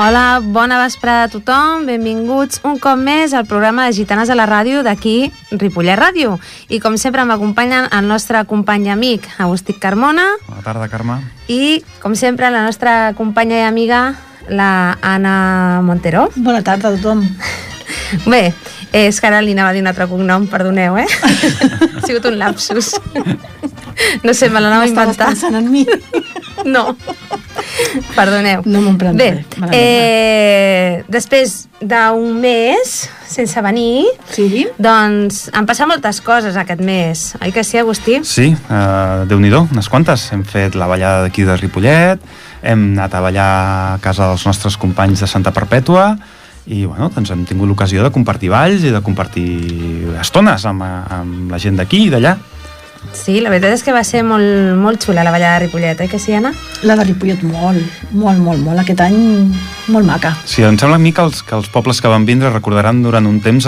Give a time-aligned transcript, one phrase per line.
[0.00, 4.46] Hola, bona vesprada a tothom, benvinguts un cop més al programa de Gitanes a la
[4.48, 6.38] Ràdio d'aquí, Ripollet Ràdio.
[6.72, 10.24] I com sempre m'acompanyen el nostre company i amic, Agustí Carmona.
[10.46, 11.20] Bona tarda, Carme.
[11.52, 14.14] I, com sempre, la nostra companya i amiga,
[14.48, 16.30] la Anna Montero.
[16.32, 17.26] Bona tarda a tothom.
[18.26, 18.52] Bé,
[18.92, 21.06] és que ara li anava a dir un altre cognom, perdoneu, eh?
[21.96, 22.94] ha sigut un lapsus.
[24.24, 25.28] No sé, me l'anava a inventar.
[25.34, 25.86] pensant en mi.
[26.60, 26.90] No.
[28.12, 28.60] Perdoneu.
[28.68, 32.90] No m'ho prenc Bé, res, eh, després d'un mes
[33.30, 34.66] sense venir, Sí?
[34.76, 37.22] doncs han passat moltes coses aquest mes.
[37.40, 38.18] Oi que sí, Agustí?
[38.28, 40.26] Sí, uh, Déu-n'hi-do, unes quantes.
[40.34, 42.20] Hem fet la ballada d'aquí de Ripollet,
[42.60, 43.48] hem anat a ballar
[43.94, 46.18] a casa dels nostres companys de Santa Perpètua
[46.70, 49.48] i bueno, doncs hem tingut l'ocasió de compartir balls i de compartir
[50.22, 52.36] estones amb, amb la gent d'aquí i d'allà.
[53.16, 56.06] Sí, la veritat és que va ser molt, molt xula la ballada de Ripollet, eh,
[56.08, 56.50] que sí, Anna?
[56.84, 57.80] La de Ripollet molt,
[58.12, 58.82] molt, molt, molt.
[58.82, 59.16] Aquest any
[59.88, 60.34] molt maca.
[60.44, 63.24] Sí, em sembla a mi que els, que els pobles que van vindre recordaran durant
[63.26, 63.66] un temps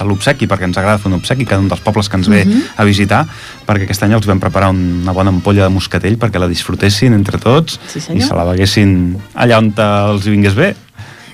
[0.00, 2.62] l'obsequi, perquè ens agrada fer un obsequi, cada un dels pobles que ens ve Mhm.
[2.76, 3.26] a visitar,
[3.68, 7.36] perquè aquest any els vam preparar una bona ampolla de moscatell perquè la disfrutessin entre
[7.38, 10.74] tots Sí, i se la beguessin allà on els vingués bé.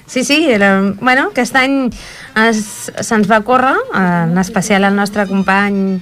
[0.07, 1.91] Sí, sí, era, bueno, aquest any
[2.37, 6.01] se'ns va córrer, en especial el nostre company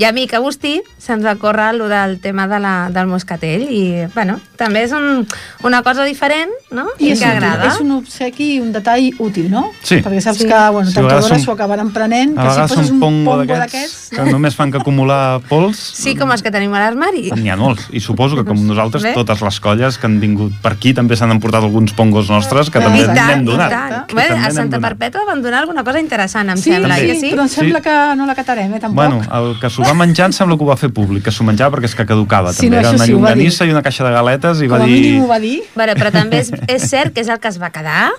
[0.00, 3.82] i amic Agustí, se'ns va córrer el del tema de la, del moscatell i,
[4.14, 5.26] bueno, també és un,
[5.62, 6.86] una cosa diferent, no?
[6.98, 7.68] I, és que útil, agrada.
[7.68, 9.66] és un obsequi i un detall útil, no?
[9.82, 10.00] Sí.
[10.02, 10.48] Perquè saps Sí.
[10.48, 13.30] que, bueno, Sí, vegades d'hores són- s'ho acabaran prenent, que si poses un un pongo
[13.30, 14.08] pongo d'aquests d'aquests...
[14.16, 15.76] que només fan que acumular pols.
[15.78, 17.30] Sí, com els que tenim a l'armari.
[17.36, 19.12] N'hi ha molts, i suposo que com nosaltres, Bé.
[19.14, 22.80] totes les colles que han vingut per aquí també s'han emportat alguns pongos nostres que
[22.80, 23.70] I també I tant, n'hem i donat.
[23.70, 24.06] tant.
[24.08, 24.80] Que Bé, a Santa.
[24.80, 27.30] Perpètua van donar alguna cosa interessant, em Sí, sembla, sí, sí?
[27.32, 27.84] però em sembla Sí.
[27.84, 28.94] que no la catarem, eh, tampoc.
[28.94, 31.44] Bueno, el que s'ho va menjar em sembla que ho va fer públic, que s'ho
[31.44, 32.52] menjava perquè és que caducava.
[32.52, 34.84] Sí, també no, era una sí, llonganissa i una caixa de galetes i Com va
[34.84, 35.00] a dir...
[35.00, 35.62] mínim ho va dir.
[35.74, 38.12] Bueno, però també és, és cert que és el que es va quedar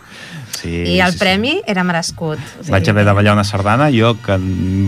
[0.65, 1.21] Sí, i el sí, sí.
[1.21, 2.41] premi era merescut.
[2.71, 4.37] Vaig haver de ballar una sardana, jo que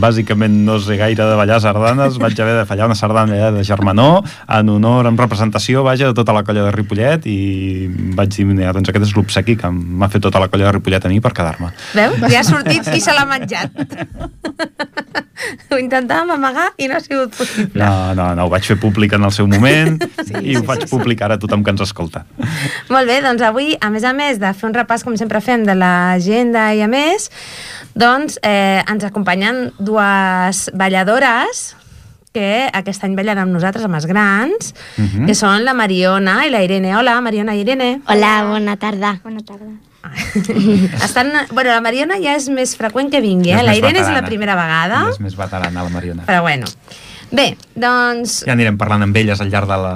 [0.01, 3.63] bàsicament no sé gaire de ballar sardanes, vaig haver de fallar una sardana allà de
[3.67, 7.85] Germanó, en honor, en representació, vaja, de tota la colla de Ripollet, i
[8.17, 11.05] vaig dir, mira, doncs aquest és l'obsequi que m'ha fet tota la colla de Ripollet
[11.05, 11.69] a mi per quedar-me.
[11.93, 12.17] Veu?
[12.27, 13.77] Ja ha sortit i se l'ha menjat.
[15.69, 17.77] Ho intentàvem amagar i no ha sigut possible.
[17.77, 20.65] No, no, no, ho vaig fer públic en el seu moment Sí, i ho sí,
[20.65, 20.91] faig sí, sí.
[20.95, 22.23] públic ara a tothom que ens escolta.
[22.89, 25.66] Molt bé, doncs avui, a més a més de fer un repàs, com sempre fem,
[25.67, 27.29] de l'agenda i a més,
[27.93, 31.75] doncs eh, ens acompanyen dues balladores
[32.33, 35.25] que aquest any ballen amb nosaltres, amb els grans, Mhm.
[35.25, 36.95] que són la Mariona i la Irene.
[36.95, 38.01] Hola, Mariona i Irene.
[38.07, 39.19] Hola, bona tarda.
[39.23, 39.73] Bona tarda.
[41.03, 43.57] Estan, bueno, la Mariona ja és més freqüent que vingui, eh?
[43.59, 44.21] És La Irene és veterana.
[44.21, 46.23] la primera vegada, És més veterana, la Mariona.
[46.27, 46.67] però bueno.
[47.31, 48.43] Bé, doncs...
[48.45, 49.95] Ja anirem parlant amb elles al llarg de la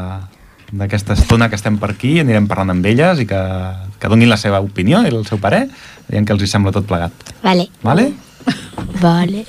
[0.71, 3.41] d'aquesta estona que estem per aquí, anirem parlant amb elles i que,
[3.99, 5.65] que donin la seva opinió i el seu parer,
[6.09, 7.11] veiem que els hi sembla tot plegat.
[7.43, 7.67] Vale.
[7.83, 8.11] Vale?
[9.01, 9.45] Vale.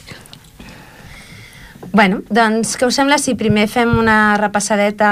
[1.93, 5.09] Bueno, doncs què us sembla si primer fem una repassadeta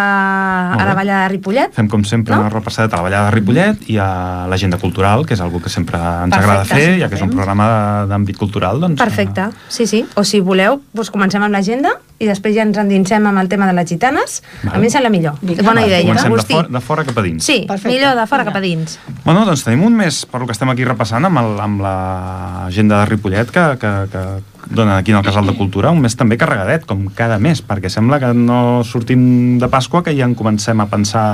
[0.73, 1.75] a la balla de Ripollet?
[1.77, 2.41] Fem com sempre No?
[2.41, 5.69] una repassadeta a la ballada de Ripollet i a l'agenda cultural, que és algo que
[5.69, 8.81] sempre ens Perfecte, agrada fer, sí, ja que és un programa de- d'àmbit cultural.
[8.81, 10.07] Doncs, Perfecte, sí, sí.
[10.15, 13.67] O si voleu, doncs comencem amb l'agenda i després ja ens endinsem amb el tema
[13.67, 14.43] de les gitanes.
[14.63, 14.75] Val.
[14.77, 15.35] A mi em sembla millor.
[15.43, 17.45] Vinga, bona idea, Comencem de, for, de fora cap a dins.
[17.45, 17.93] Sí, Perfecte.
[17.97, 18.53] millor de fora Vinga.
[18.53, 18.99] cap a dins.
[19.25, 23.01] Bueno, doncs tenim un mes, per lo que estem aquí repassant, amb, el, amb l'agenda
[23.01, 24.25] de Ripollet que, que, que
[24.71, 27.91] donen aquí en el Casal de Cultura, un mes també carregadet, com cada mes, perquè
[27.93, 31.27] sembla que no sortim de Pasqua que ja en comencem a pensar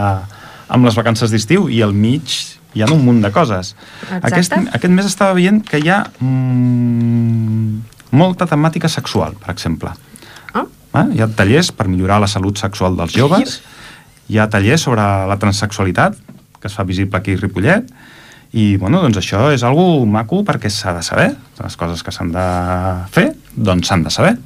[0.72, 2.32] amb les vacances d'estiu i al mig
[2.74, 3.74] hi ha un munt de coses.
[4.02, 4.32] Exacte.
[4.32, 9.92] Aquest, aquest mes estava veient que hi ha mm, molta temàtica sexual, per exemple.
[10.56, 11.04] Oh, Eh?
[11.16, 13.60] Hi ha tallers per millorar la salut sexual dels joves,
[14.32, 16.16] hi ha tallers sobre la transsexualitat,
[16.60, 17.90] que es fa visible aquí a Ripollet,
[18.56, 21.28] i bueno, doncs això és algo maco perquè s'ha de saber.
[21.62, 22.44] Les coses que s'han de
[23.12, 24.36] fer, doncs s'han de saber.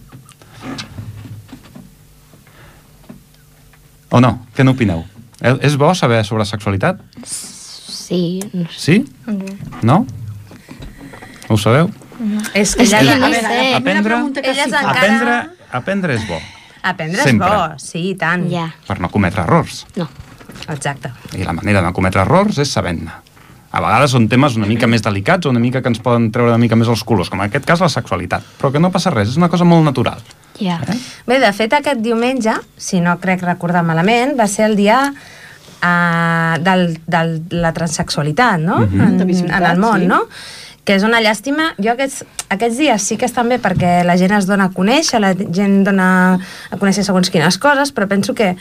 [4.11, 4.33] O no?
[4.57, 5.05] Què n'opineu?
[5.41, 6.99] Eh, És bo saber sobre sexualitat?
[7.25, 8.41] Sí.
[8.53, 8.79] no sé.
[8.79, 8.97] Sí?
[9.87, 10.03] No?
[11.49, 11.91] Ho sabeu?
[12.53, 12.99] és que És ja...
[12.99, 14.17] que la- no A veure, Aprendre-
[14.85, 15.37] Aprendre,
[15.73, 16.37] aprendre és bo,
[16.83, 18.45] Aprendre és bo, sí, i tant.
[18.51, 18.67] Ja.
[18.87, 19.87] per no cometre errors.
[19.97, 20.09] No.
[20.69, 21.13] Exacte.
[21.39, 23.13] I la manera de no cometre errors és sabent-ne.
[23.71, 26.51] A vegades són temes una mica més delicats o una mica que ens poden treure
[26.51, 28.47] una mica més els colors, com en aquest cas la sexualitat.
[28.59, 30.25] Però que no passa res, és una cosa molt natural.
[30.59, 30.81] Ja.
[30.91, 30.97] Eh?
[31.29, 36.57] Bé, de fet, aquest diumenge, si no crec recordar malament, va ser el dia uh,
[36.67, 38.81] del, del, de la transexualitat, no?
[38.89, 39.07] Mhm.
[39.07, 40.11] en, De visibilitat, en el món, sí.
[40.11, 40.25] no?
[40.85, 41.71] Que és una llàstima.
[41.79, 45.21] Jo aquests, aquests dies sí que estan bé perquè la gent es dona a conèixer,
[45.23, 48.57] la gent dona a conèixer segons quines coses, però penso que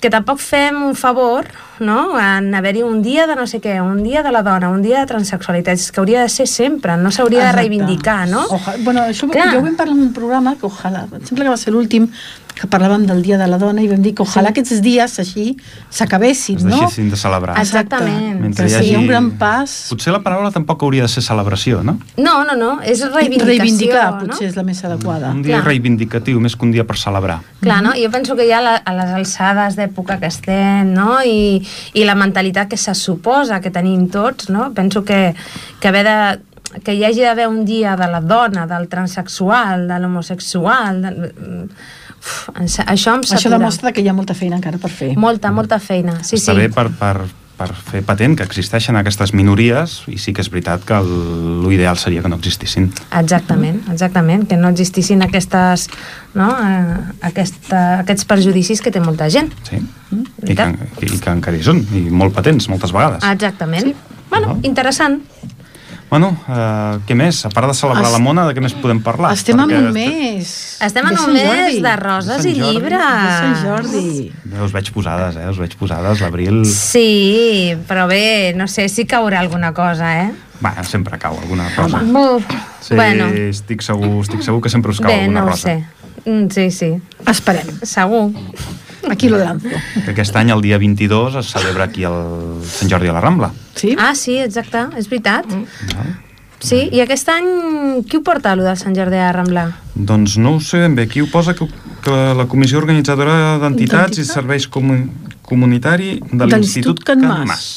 [0.00, 1.46] que tampoc fem un favor
[1.80, 2.18] no?
[2.18, 5.02] en haver-hi un dia de no sé què, un dia de la dona, un dia
[5.02, 8.44] de transexualitat, és que hauria de ser sempre, no s'hauria de reivindicar, no?
[8.54, 9.50] Oja, bueno, això Clar.
[9.52, 12.10] jo ho vam parlar en un programa que ojalà, em sembla que va ser l'últim
[12.58, 15.52] que parlàvem del Dia de la Dona i vam dir que ojalà aquests dies així
[15.90, 16.74] s'acabessin, Es no?
[16.76, 17.54] deixessin de celebrar.
[17.58, 17.94] Exacte.
[17.94, 18.40] Exactament.
[18.40, 19.86] Mentre que hi hagi- un gran pas.
[19.90, 21.98] Potser la paraula tampoc hauria de ser celebració, no?
[22.16, 24.18] No, no, no, és reivindicació, Reivindicar no?
[24.26, 25.30] potser és la més adequada.
[25.30, 25.66] Un dia Clar.
[25.70, 27.40] reivindicatiu, més que un dia per celebrar.
[27.62, 27.92] Clar, no?
[27.94, 31.20] Jo penso que ja la, a les alçades d'època que estem, no?
[31.22, 31.62] I,
[31.94, 34.72] I la mentalitat que se suposa que tenim tots, no?
[34.74, 35.34] Penso que,
[35.80, 36.18] que haver de
[36.84, 41.00] que hi hagi d'haver un dia de la dona, del transexual, de l'homosexual...
[41.02, 41.32] De...
[42.28, 42.48] Uf,
[42.86, 43.58] això em Això satura.
[43.58, 45.16] demostra que hi ha molta feina encara per fer.
[45.16, 46.18] Molta, molta feina.
[46.24, 46.58] Sí, Està sí.
[46.58, 47.22] bé per, per,
[47.58, 51.96] per fer patent que existeixen aquestes minories i sí que és veritat que el- l'ideal
[51.98, 52.92] seria que no existissin.
[53.18, 55.88] Exactament, exactament, que no existissin aquestes,
[56.34, 59.50] no, eh, aquesta, aquests perjudicis que té molta gent.
[59.68, 59.76] Sí?
[60.46, 60.76] I, que, Mm.
[61.02, 63.24] I que encara hi són, i molt patents, moltes vegades.
[63.24, 63.84] Exactament.
[63.86, 63.94] Sí.
[64.30, 64.60] Bueno, No?
[64.62, 65.22] interessant.
[66.08, 67.42] Bueno, uh, què més?
[67.44, 69.34] A part de celebrar Es- la mona, de què més podem parlar?
[69.36, 70.52] Estem en Perquè un mes.
[70.80, 73.02] Estem en de un mes de roses De i llibres.
[73.02, 74.32] De Sant Jordi.
[74.44, 75.48] Bé, us veig posades, eh?
[75.52, 76.62] Us veig posades, l'abril...
[76.64, 80.30] Sí, però bé, no sé si caurà alguna cosa, eh?
[80.64, 82.00] Va, sempre cau alguna cosa.
[82.80, 85.76] Sí, Bueno, estic segur, estic segur que sempre us cau bé, alguna no ho rosa.
[85.76, 85.84] sé.
[86.24, 86.88] Mm, Sí, sí,
[87.26, 87.68] Esperem.
[87.82, 88.32] segur.
[89.08, 89.68] Aquí lo lanzo.
[90.04, 93.52] Que aquest any, el dia 22, es celebra aquí el Sant Jordi a la Rambla.
[93.78, 93.94] Sí?
[93.98, 95.46] Ah, sí, exacte, és veritat.
[95.48, 96.16] Mm.
[96.58, 97.48] Sí, i aquest any
[98.10, 99.68] qui ho porta, allò del Sant Jordi a Rambla?
[99.94, 101.06] Doncs no ho sé ben bé.
[101.06, 101.68] Aquí ho posa que,
[102.02, 104.26] que la Comissió Organitzadora d'Entitats i?
[104.26, 105.04] Serveis Comu
[105.48, 107.46] Comunitari de De l'Institut Can Can Mas.
[107.48, 107.68] Mas.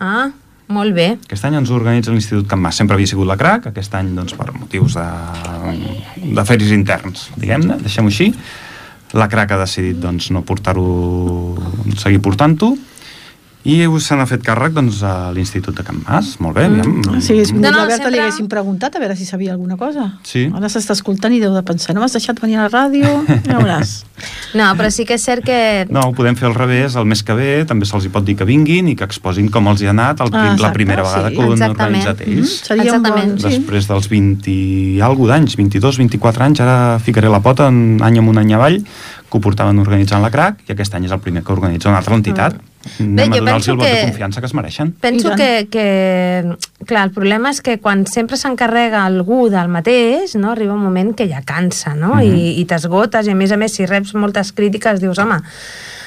[0.00, 0.30] Ah,
[0.72, 1.12] molt bé.
[1.28, 2.80] Aquest any ens organitza l'Institut Can Mas.
[2.80, 5.06] Sempre havia sigut la CRAC, aquest any doncs, per motius de,
[6.40, 8.32] de feris interns, diguem-ne, deixem-ho així.
[9.20, 10.88] La CRAC ha decidit doncs, no portar-ho,
[12.00, 12.72] seguir portant-ho,
[13.62, 16.38] i se n'ha fet càrrec doncs, a l'Institut de Can Mas.
[16.40, 17.02] Molt bé, aviam.
[17.10, 19.26] Ah, Si hagués vingut No, no, la Berta sempre- li haguéssim preguntat a veure si
[19.26, 20.14] sabia alguna cosa.
[20.22, 20.46] Sí.
[20.54, 23.04] Ara s'està escoltant i deu de pensar, no m'has deixat venir a la ràdio?
[23.44, 24.04] Ja veuràs.
[24.54, 25.86] No, però sí que és cert que...
[25.90, 28.34] No, ho podem fer al revés, el mes que ve també se'ls hi pot dir
[28.36, 31.02] que vinguin i que exposin com els hi ha anat el, Ah, la exacte, primera
[31.02, 31.34] vegada sí.
[31.36, 32.04] que ho han Exactament.
[32.04, 32.40] organitzat ells.
[32.40, 33.30] Mhm, Seria un Exactament.
[33.30, 33.38] bon...
[33.50, 33.58] Sí.
[33.58, 38.18] Després dels 20 i alguna d'anys, 22, 24 anys, ara ficaré la pota en any
[38.18, 38.80] amunt, any avall,
[39.30, 41.98] que ho portaven organitzant la CRAC, i aquest any és el primer que organitza una
[42.02, 42.56] altra entitat.
[42.98, 44.92] Anem Bé, a jo donar-los penso el vot de que- confiança que es mereixen.
[45.00, 46.56] Penso que, que,
[46.86, 51.14] clar, el problema és que quan sempre s'encarrega algú del mateix, no, arriba un moment
[51.14, 52.14] que ja cansa, no?
[52.16, 52.22] Mhm.
[52.24, 55.42] I, i t'esgotes, i a més a més, si reps moltes crítiques, dius, home,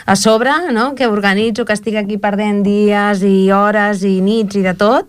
[0.06, 4.62] a sobre, no?, que organitzo, que estic aquí perdent dies i hores i nits i
[4.66, 5.08] de tot,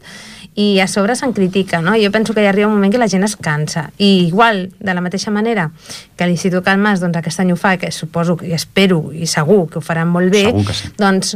[0.55, 1.97] i a sobre se'n critica, no?
[1.99, 3.89] Jo penso que hi arriba un moment que la gent es cansa.
[3.99, 5.71] I igual, de la mateixa manera
[6.17, 9.27] que l'Institut Can Mas, doncs aquest any ho fa, que suposo que i espero i
[9.27, 10.95] segur que ho faran molt bé, sí.
[10.99, 11.35] doncs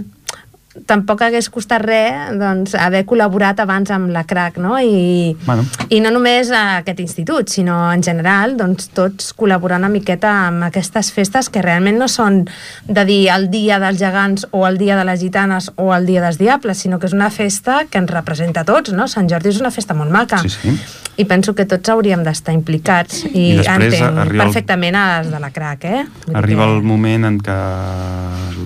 [0.86, 4.76] tampoc hagués costat res doncs, haver col·laborat abans amb la CRAC, no?
[4.78, 5.64] I, Bueno.
[5.90, 10.64] i no només a aquest institut, sinó en general, doncs, tots col·laborant una miqueta amb
[10.68, 12.44] aquestes festes que realment no són
[12.86, 16.22] de dir el dia dels gegants o el dia de les gitanes o el dia
[16.24, 19.08] dels diables, sinó que és una festa que ens representa a tots, no?
[19.08, 20.42] Sant Jordi és una festa molt maca.
[20.42, 20.76] Sí, sí.
[21.18, 25.04] I penso que tots hauríem d'estar implicats i, I després entenc arriba el- perfectament a
[25.18, 26.04] les de la CRAC, eh?
[26.32, 27.56] Arriba que- el moment en què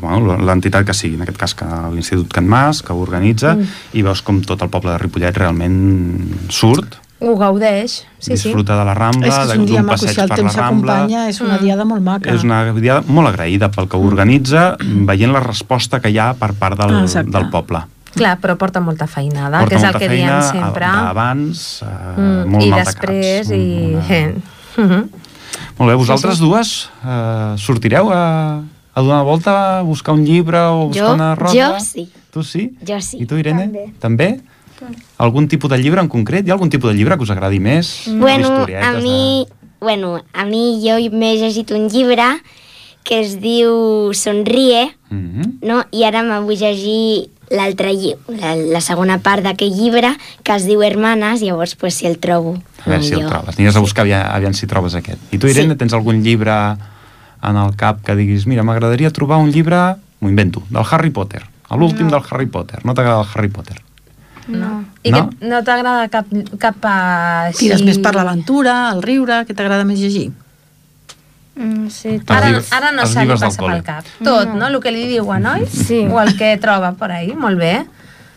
[0.02, 3.68] bueno, l'entitat que sigui, en aquest cas que l'Institut Can Mas, que ho organitza, Mm.
[3.94, 8.48] i veus com tot el poble de Ripollet realment surt, Ho gaudeix, sí, sí.
[8.48, 10.28] disfruta de la Rambla, És que és de- un dia d'un maco, passeig si el
[10.28, 10.92] per la temps Rambla...
[10.92, 11.60] s'acompanya, és una Mm.
[11.62, 12.30] diada molt maca.
[12.34, 16.34] És una diada molt agraïda pel que ho organitza, veient la resposta que hi ha
[16.34, 17.78] per part del, Ah, del poble.
[18.14, 20.84] Clar, però porta molta feinada, Porta que és el que feina diem sempre.
[20.84, 23.58] a- d'abans, eh, Mm, molt I després, de caps.
[23.58, 23.94] i...
[23.94, 25.10] Una- Mhm.
[25.78, 28.58] Molt bé, vosaltres dues eh, sortireu a,
[28.94, 31.54] a donar una volta, a buscar un llibre o buscar Jo- una rosa?
[31.78, 32.10] jo sí.
[32.30, 32.76] Tu sí?
[32.86, 33.18] Jo sí.
[33.20, 33.66] I tu, Irene?
[33.68, 33.92] També.
[33.98, 34.40] També?
[35.18, 36.46] Algun tipus de llibre en concret?
[36.46, 38.04] Hi ha algun tipus de llibre que us agradi més?
[38.08, 39.46] Bueno, D'historietes a mi,
[39.80, 42.24] bueno, a mi jo m'he llegit un llibre
[43.04, 45.01] que es diu Sonríe, De...
[45.12, 45.68] Mm -hmm.
[45.68, 45.84] no?
[45.92, 50.64] i ara me vull llegir l'altre llibre, la, la segona part d'aquest llibre, que es
[50.64, 52.56] diu Hermanes, llavors pues, si el trobo.
[52.86, 53.58] A veure si el trobes.
[53.58, 55.18] Aniràs a buscar aviam, aviam si trobes aquest.
[55.30, 55.78] I tu, Irene, Sí.
[55.78, 56.76] tens algun llibre
[57.42, 61.42] en el cap que diguis mira, m'agradaria trobar un llibre, m'ho invento, del Harry Potter,
[61.68, 62.84] a l'últim del Harry Potter.
[62.84, 63.76] No t'agrada el Harry Potter?
[64.48, 64.84] No.
[65.02, 65.30] I No?
[65.30, 66.26] que no t'agrada cap,
[66.58, 67.66] cap així...
[67.66, 70.32] Tires més per l'aventura, el riure, què t'agrada més llegir?
[71.54, 74.06] Mm, sí, Ara, ara no se li passa pel cap.
[74.24, 74.68] Tot, no?
[74.68, 75.66] El que li diuen, oi?
[75.68, 76.06] Sí.
[76.08, 77.74] O el que troba per ahí, molt bé.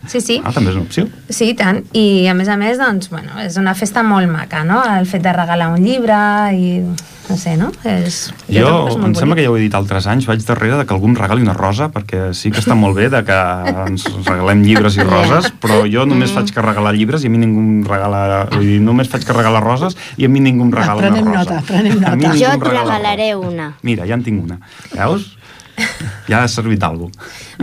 [0.06, 0.40] Sí, sí.
[0.44, 1.08] Ah, també és una opció.
[1.28, 1.82] Sí, tant.
[1.96, 4.82] I a més a més, doncs, bueno, és una festa molt maca, no?
[4.98, 6.16] El fet de regalar un llibre
[6.56, 6.80] i
[7.26, 7.72] no sé, no?
[7.82, 9.44] És, Jo, que és em sembla que bonic.
[9.46, 11.88] ja ho he dit altres anys, vaig darrere de que algú em regali una rosa,
[11.90, 13.38] perquè sí que està molt bé de que
[13.86, 17.42] ens regalem llibres i roses, però jo només faig que regalar llibres i a mi
[17.42, 18.44] ningú em regala...
[18.52, 21.40] Vull dir, només faig que regalar roses i a mi ningú em regala prenem una
[21.42, 21.58] rosa.
[21.58, 22.34] nota, prenem nota.
[22.38, 23.72] Jo et regala regalaré una.
[23.82, 24.60] Mira, ja en tinc una.
[24.94, 25.35] Veus?
[26.30, 27.06] Ja ha servit d'algú.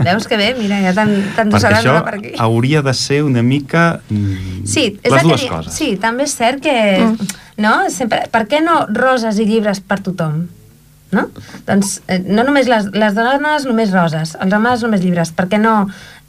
[0.00, 0.54] Veus que bé?
[0.58, 2.30] Mira, ja t'han t'han Perquè això per aquí.
[2.40, 5.74] hauria de ser una mica mm, Sí, és les que dues di- coses.
[5.76, 6.74] Sí, també és cert que...
[7.60, 7.74] No?
[7.92, 10.46] Sempre, per què no roses i llibres per tothom?
[11.14, 11.28] No?
[11.68, 15.30] Doncs eh, no només les, les dones només roses, els homes només llibres.
[15.36, 15.76] Per què no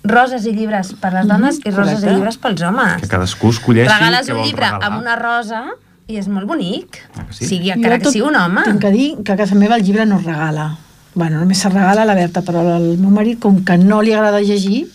[0.05, 2.11] roses i llibres per les dones i roses correcte.
[2.11, 2.99] i llibres pels homes?
[3.01, 4.91] Que cadascú escolleixi Regales què un llibre regalar.
[4.91, 5.63] amb una rosa
[6.05, 6.99] i és molt bonic.
[7.15, 7.47] Ah, que sí?
[7.55, 8.61] Sigui Jo encara que tot sigui un home.
[8.67, 10.75] Tinc que dir que a casa meva el llibre no es regala.
[11.15, 14.41] Bueno, només se regala la Berta, però al meu marit, com que no li agrada
[14.43, 14.85] llegir,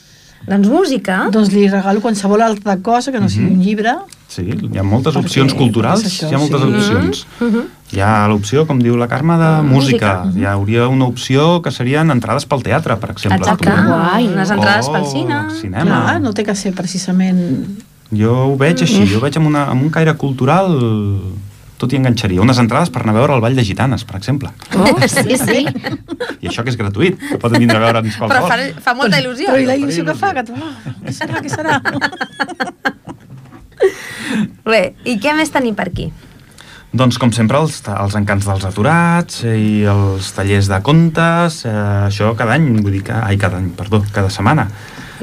[0.47, 1.29] Doncs música.
[1.33, 3.93] doncs li regalo qualsevol altra cosa que no sigui un llibre.
[4.29, 6.69] Sí, hi ha moltes Perquè opcions culturals, això, hi ha moltes sí.
[6.69, 7.27] opcions.
[7.41, 7.65] Mhm.
[7.93, 10.23] Hi ha l'opció, com diu la Carme, de música.
[10.25, 10.41] música.
[10.41, 13.39] Hi hauria una opció que serien entrades pel teatre, per exemple.
[13.41, 13.71] Exacte.
[13.71, 14.29] Guai.
[14.29, 15.41] Unes entrades O pel cine.
[15.61, 15.85] cinema.
[16.05, 17.81] Clar, no té que ser precisament...
[18.13, 20.73] Jo ho veig així, jo ho veig amb, una, amb un caire cultural
[21.81, 22.43] tot i enganxaria.
[22.45, 24.51] Unes entrades per anar a veure el Ball de Gitanes, per exemple.
[24.77, 25.63] Oh, sí, sí.
[26.45, 28.75] I això que és gratuït, que poden vindre a veure'ns Però qualsevol.
[28.77, 29.49] fa, fa molta il·lusió.
[29.49, 31.79] Però i la il·lusió que fa, que tu, ah, què serà, què serà?
[34.69, 36.11] Bé, i què més tenim per aquí?
[36.93, 41.75] Doncs, com sempre, els, els encants dels aturats i els tallers de contes, eh,
[42.09, 43.15] això cada any, vull dir que...
[43.15, 44.67] Ai, cada any, perdó, cada setmana.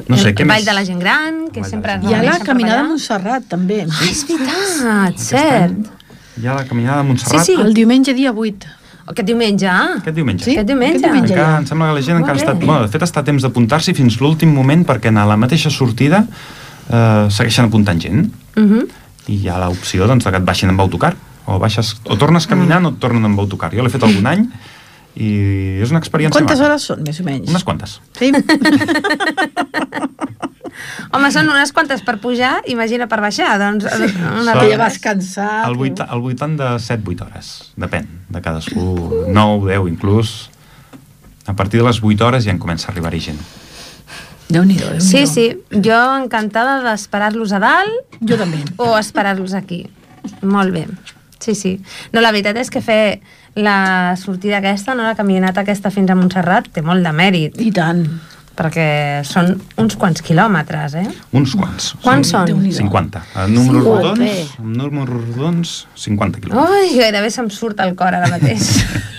[0.08, 0.62] No sé, el, què el més?
[0.62, 2.00] Ball de la gent gran, que sempre...
[2.08, 2.88] Hi ha la caminada a.
[2.88, 3.84] Montserrat, també.
[3.84, 5.78] Ah, és veritat, Aquest cert.
[5.78, 5.97] any
[6.38, 7.62] Hi ha la caminada de Montserrat Sí, sí.
[7.62, 8.75] El diumenge dia 8.
[9.08, 9.98] Aquest diumenge, ah.
[10.01, 10.44] aquest diumenge.
[10.44, 10.98] Sí, Aquest diumenge.
[11.00, 11.60] Aquest diumenge Encara, ja.
[11.62, 12.53] em sembla que la gent encara està...
[12.60, 16.25] Bueno, de fet, està a temps d'apuntar-s'hi fins l'últim moment perquè a la mateixa sortida
[16.27, 18.27] eh, segueixen apuntant gent
[18.58, 18.88] Uh -huh.
[19.27, 21.13] i hi ha l'opció doncs, que et baixin amb autocar
[21.46, 23.70] o, baixes, o tornes caminant o et tornen amb autocar.
[23.72, 24.50] Jo l'he fet algun any
[25.18, 26.70] i és una experiència Quantes maca.
[26.70, 27.50] hores són, més o menys?
[27.50, 27.98] Unes quantes.
[28.20, 28.30] Sí?
[31.16, 33.88] Home, són unes quantes per pujar, imagina per baixar, doncs...
[33.88, 35.64] Una Són- Que ja vas cansat.
[35.66, 37.52] Al, vuit, al voltant de 7-8 hores.
[37.80, 38.84] Depèn de cadascú.
[39.32, 40.36] 9, 10 inclús.
[41.48, 43.40] A partir de les 8 hores ja en comença a arribar-hi gent.
[44.52, 45.48] Déu-n'hi-do, déu Sí, sí,
[45.84, 48.62] jo encantada d'esperar-los a dalt Jo també.
[48.78, 49.82] o esperar-los aquí.
[50.42, 50.86] Molt bé.
[51.39, 51.75] Sí, sí.
[52.13, 53.20] No, la veritat és que fer
[53.58, 57.72] la sortida aquesta, no, la caminata aquesta fins a Montserrat, té molt de mèrit, I
[57.74, 58.06] tant.
[58.58, 61.06] Perquè són uns quants quilòmetres, eh?
[61.38, 61.92] Uns quants.
[62.02, 62.48] Quants són?
[62.50, 62.80] Déu-n'hi-do.
[62.80, 63.22] 50.
[63.44, 64.04] En números Joder.
[64.08, 66.74] rodons, en números rodons, 50 quilòmetres.
[66.80, 68.66] Ai, gairebé se'm surt el cor ara mateix.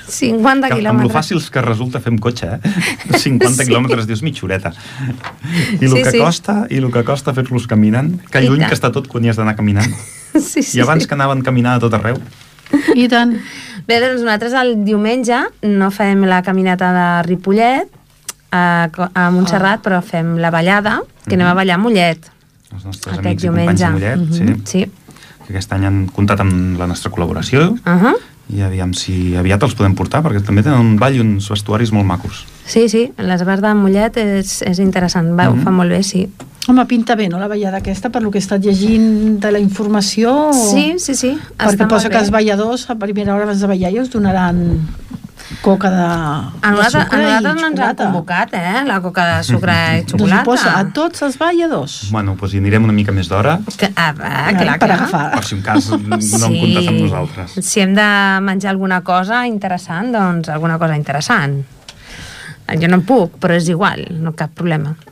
[0.08, 1.14] 50 Que, amb lo quilòmetres.
[1.14, 2.74] fàcils que resulta fer amb cotxe, eh?
[3.24, 3.68] 50 Sí.
[3.70, 4.72] quilòmetres, dius mitja horeta.
[5.80, 6.18] I el Sí, que sí.
[6.18, 8.70] costa, i el que costa fer-los caminant, que I lluny tant.
[8.72, 9.88] que està tot quan hi has d'anar caminant.
[10.38, 11.08] Sí, sí, I abans sí.
[11.08, 12.18] que anaven caminant a tot arreu.
[12.94, 13.32] I tant.
[13.88, 17.88] Bé, doncs nosaltres el diumenge no fem la caminata de Ripollet
[18.50, 22.30] a, a Montserrat, però fem la ballada, que anem a ballar a Mollet
[22.72, 23.84] Els nostres aquest amics i companys diumenge.
[23.84, 24.18] de Mollet,
[24.56, 24.84] Mhm, sí.
[24.84, 24.90] sí.
[25.46, 28.14] que aquest any han comptat amb la nostra col·laboració Uh -huh.
[28.50, 31.92] i aviam si aviat els podem portar, perquè també tenen un ball i uns vestuaris
[31.92, 32.46] molt macos.
[32.66, 35.60] Sí, sí, les bars de Mollet és, és interessant, va, Mhm.
[35.60, 36.28] ho fa molt bé, sí.
[36.68, 39.58] Home, pinta bé, no, la ballada aquesta, per lo que he estat llegint de la
[39.58, 40.50] informació?
[40.52, 43.90] Sí, sí, sí, Perquè està posa que els balladors, a primera hora abans de ballar,
[43.90, 44.86] ja us donaran
[45.62, 48.82] coca de, A de nosaltres, sucre a nosaltres no ens han convocat, eh?
[48.86, 50.44] La coca de sucre i Doncs xocolata.
[50.44, 51.94] posa a tots els balladors.
[52.12, 54.98] Bueno, doncs hi anirem una mica més d'hora, Que, ah, ah, Eh, clar, per clar.
[54.98, 55.30] agafar.
[55.32, 57.58] per si un cas no han comptat amb nosaltres.
[57.64, 58.08] Si hem de
[58.42, 61.64] menjar alguna cosa interessant, doncs alguna cosa interessant.
[62.68, 64.94] Jo no en puc, però és igual, no cap problema.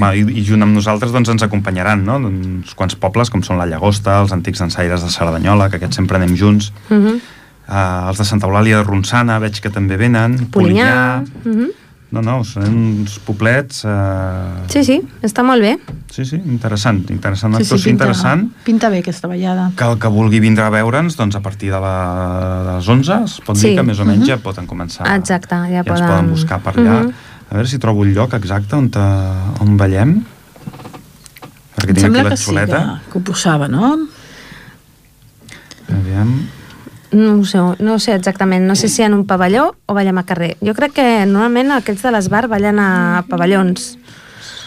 [0.00, 2.16] Va, i, I junt amb nosaltres doncs, ens acompanyaran no?
[2.26, 6.16] uns quants pobles, com són la Llagosta, els antics ensaires de Cerdanyola, que aquests sempre
[6.18, 7.20] anem junts, Uh -huh.
[7.68, 11.22] Uh, els de Santa Eulàlia de Ronçana, veig que també venen, Polinyà.
[11.44, 11.70] Uh -huh.
[12.12, 13.84] No, no, són uns poblets...
[13.86, 14.68] Uh...
[14.68, 15.78] Sí, sí, està molt bé.
[16.10, 18.50] sí, sí, interessant, interessant, Sí, sí, pinta, interessant.
[18.64, 19.70] pinta bé aquesta ballada.
[19.74, 23.24] Que el que vulgui vindre a veure'ns, doncs a partir de, la, de les 11
[23.24, 23.68] es pot Sí.
[23.68, 25.06] dir que més o menys ja poden començar.
[25.16, 27.00] Exacte, ja ja poden- poden buscar per allà.
[27.04, 27.12] Mhm.
[27.50, 28.98] A veure si trobo el lloc exacte on, te,
[29.60, 30.22] on ballem.
[31.76, 33.00] Perquè Em tinc aquí la que sí, que, xuleta.
[33.10, 33.96] que ho posava, no?
[35.88, 36.46] Aviam.
[37.12, 40.18] No ho sé, no ho sé exactament, no sé si en un pavelló o ballem
[40.18, 40.56] a carrer.
[40.64, 43.98] Jo crec que normalment aquests de les bars ballen a pavellons.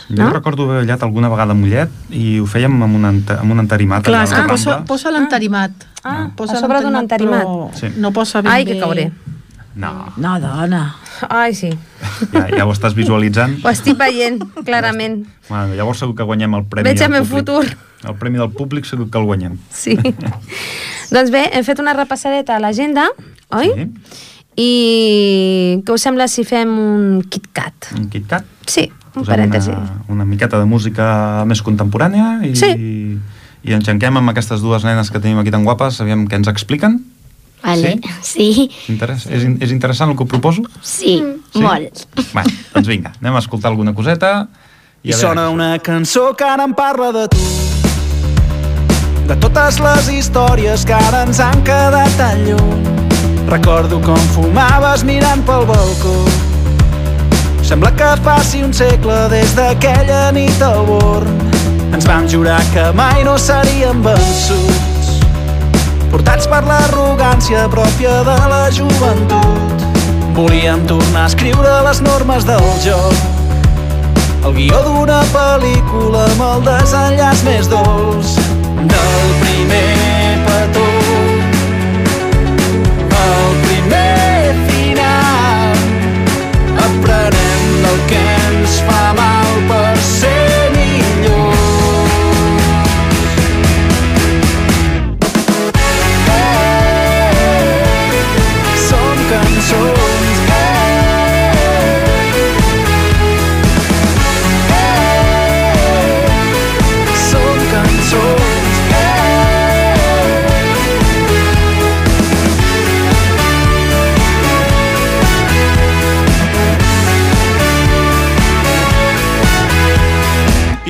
[0.09, 0.29] Jo No?
[0.29, 3.63] recordo haver ballat alguna vegada a Mollet i ho fèiem amb un, enta, amb un
[3.63, 4.03] entarimat.
[4.05, 5.71] Clar, és que posa, posa l'entarimat.
[6.03, 7.41] Ah, posa a sobre d'un entarimat.
[7.41, 7.89] però Sí.
[7.97, 8.73] No posa ben Ai, bé...
[8.73, 9.11] que cauré.
[9.75, 10.95] No, No, dona.
[11.29, 11.69] Ai, sí,
[12.31, 13.57] ja, ja ho estàs visualitzant.
[13.63, 15.25] ho estic veient, clarament.
[15.49, 17.45] Bueno, llavors segur que guanyem el premi Veig el meu públic.
[17.65, 17.77] futur.
[18.07, 19.57] El premi del públic segur que el guanyem.
[19.69, 19.97] Sí.
[21.11, 23.09] Doncs bé, hem fet una repassadeta a l'agenda,
[23.51, 23.71] oi?
[23.75, 23.89] Sí.
[24.55, 27.89] I què us sembla si fem un KitKat?
[27.99, 28.45] Un KitKat.
[28.71, 29.71] Sí, un Posem parèntesi.
[29.75, 32.71] una, una miqueta de música més contemporània i, Sí.
[33.65, 37.01] i enxanquem amb aquestes dues nenes que tenim aquí tan guapes, aviam què ens expliquen.
[37.65, 37.95] Vale.
[38.21, 40.61] Sí, Interess és, in és interessant el que ho proposo?
[40.81, 41.17] sí,
[41.51, 41.61] Sí?
[41.63, 42.05] molt.
[42.35, 42.43] Bé,
[42.75, 44.47] doncs vinga, anem a escoltar alguna coseta.
[45.05, 47.41] I veure sona una cançó que ara em parla de tu
[49.27, 52.83] De totes les històries que ara ens han quedat tan lluny
[53.49, 56.15] Recordo com fumaves mirant pel balcó
[57.65, 61.29] Sembla que faci un segle des d'aquella nit al born
[61.93, 64.94] Ens vam jurar que mai no seríem vençuts
[66.15, 69.87] Portats per l'arrogància pròpia de la joventut
[70.39, 73.35] Volíem tornar a escriure les normes del joc
[74.45, 78.35] el guió d'una pel·lícula amb el desenllaç més dolç
[78.91, 80.85] del primer petó.
[83.23, 84.24] El primer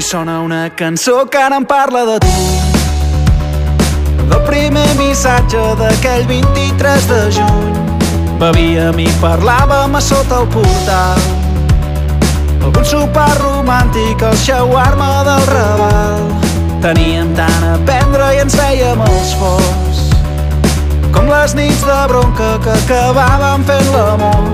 [0.06, 2.36] sona una cançó que ara em parla de tu
[4.30, 7.74] del primer missatge d'aquell 23 de juny
[8.40, 11.26] Bevíem i parlàvem a sota el portal
[12.66, 16.24] algun sopar romàntic al shawarma del Raval.
[16.82, 20.02] Teníem tant a prendre i ens fèiem els forts.
[21.14, 24.54] Com les nits de bronca que acabàvem fent l'amor.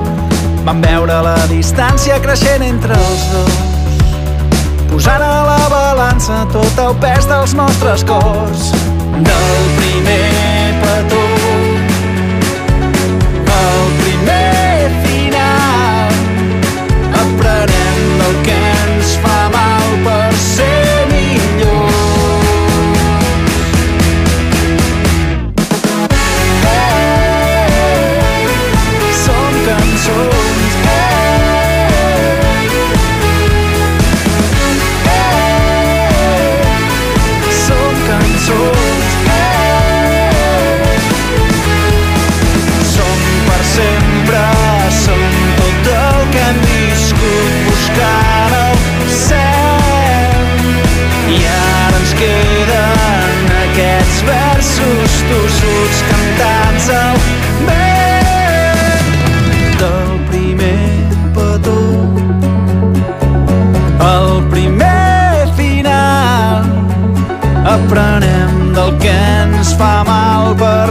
[0.68, 3.71] Vam veure la distància creixent entre els dos.
[4.92, 8.72] Posant a la balança tot el pes dels nostres cors.
[9.12, 11.22] Del primer petó
[13.62, 16.14] el primer final
[17.24, 18.61] aprenem del que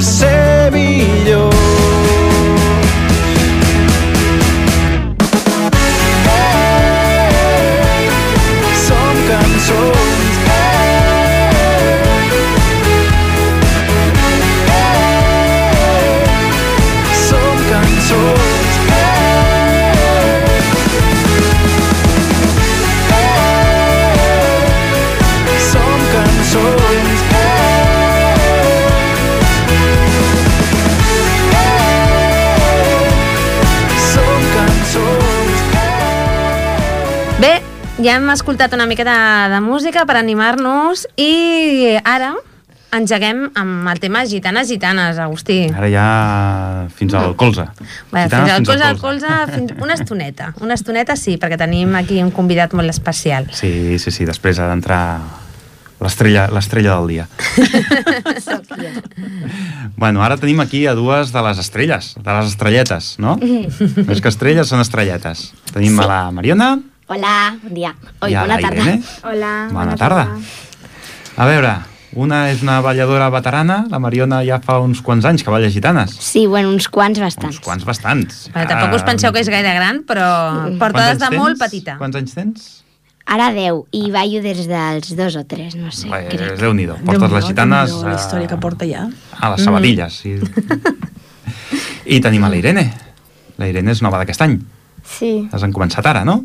[0.01, 0.40] mal
[38.03, 42.33] ja hem escoltat una miqueta de música per animar-nos i ara
[42.97, 45.61] engeguem amb el tema gitanes, gitanes, Agustí.
[45.71, 46.07] Ara ja
[46.97, 47.69] fins al colze.
[48.11, 50.49] Bé, Gitanes fins al colze, al colze, fins una estoneta.
[50.61, 53.47] Una estoneta sí, perquè tenim aquí un convidat molt especial.
[53.55, 55.03] Sí, sí, sí, després ha d'entrar
[56.01, 56.49] l'estrella
[56.97, 57.29] del dia.
[59.97, 63.37] bueno, ara tenim aquí a dues de les estrelles, de les estrelletes, no?
[63.39, 65.51] Més que estrelles, són estrelletes.
[65.75, 66.03] Tenim Sí.
[66.03, 66.79] a la Mariona
[67.11, 67.91] Hola, bon dia.
[68.23, 68.83] Oi, i a bona tarda.
[68.85, 69.01] Irene.
[69.27, 69.55] Hola.
[69.75, 70.27] Bona tarda.
[71.35, 71.73] A veure,
[72.23, 76.13] una és una balladora veterana, la Mariona ja fa uns quants anys que balla gitanes.
[76.23, 77.57] Sí, bueno, uns quants bastants.
[77.59, 78.45] Uns quants bastants.
[78.55, 80.29] Bé, tampoc us penseu que és gaire gran, però
[80.79, 81.65] porta des de molt tens?
[81.65, 81.97] petita.
[81.99, 82.69] Quants anys tens?
[83.31, 86.07] Ara 10, i ballo des dels dos o tres, no sé.
[86.15, 86.55] Bé, crec.
[86.63, 87.01] Déu-n'hi-do.
[87.11, 89.09] Portes les gitanes La història que porta ja.
[89.35, 90.23] a les sabatilles.
[90.23, 90.37] Sí.
[92.15, 92.87] I tenim a la Irene.
[93.59, 94.61] La Irene és nova d'aquest any.
[95.03, 95.35] Sí.
[95.51, 96.39] Has en començat ara, no?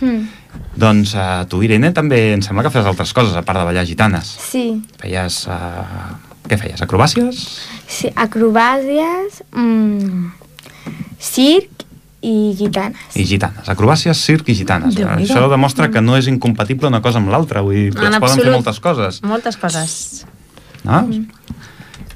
[0.00, 0.26] Hmm.
[0.76, 3.84] Doncs uh, tu, Irene, també em sembla que fes altres coses, a part de ballar
[3.88, 4.34] gitanes.
[4.40, 4.66] Sí.
[5.00, 6.78] Feies uh, Què feies?
[6.84, 7.40] Acrobàcies?
[7.90, 10.28] Sí, acrobàcies, mm,
[11.18, 11.82] circ
[12.22, 13.16] i gitanes.
[13.18, 13.66] I gitanes.
[13.72, 14.94] Acrobàcies, circ i gitanes.
[14.94, 15.26] Déu-n'hi-do.
[15.26, 17.62] Això demostra que no és incompatible una cosa amb l'altra.
[17.66, 18.52] Vull dir, En es poden fer absolut.
[18.54, 19.20] moltes coses.
[19.26, 19.96] Moltes coses.
[20.86, 21.02] No?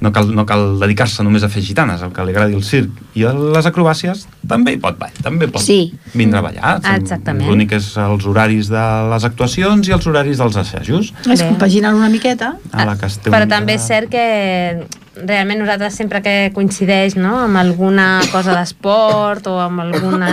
[0.01, 2.89] No cal, no cal dedicar-se només a fer gitanes, el que li agradi el circ.
[3.13, 5.93] I a les acrobàcies també hi pot ballar, també pot Sí.
[6.17, 6.71] vindre a ballar.
[6.97, 7.45] Exactament.
[7.47, 11.13] L'únic és els horaris de les actuacions i els horaris dels assajos.
[11.29, 12.55] És compaginar una miqueta.
[12.71, 17.57] A la que Però també és cert que realment nosaltres sempre que coincideix no, amb
[17.59, 20.29] alguna cosa d'esport o amb alguna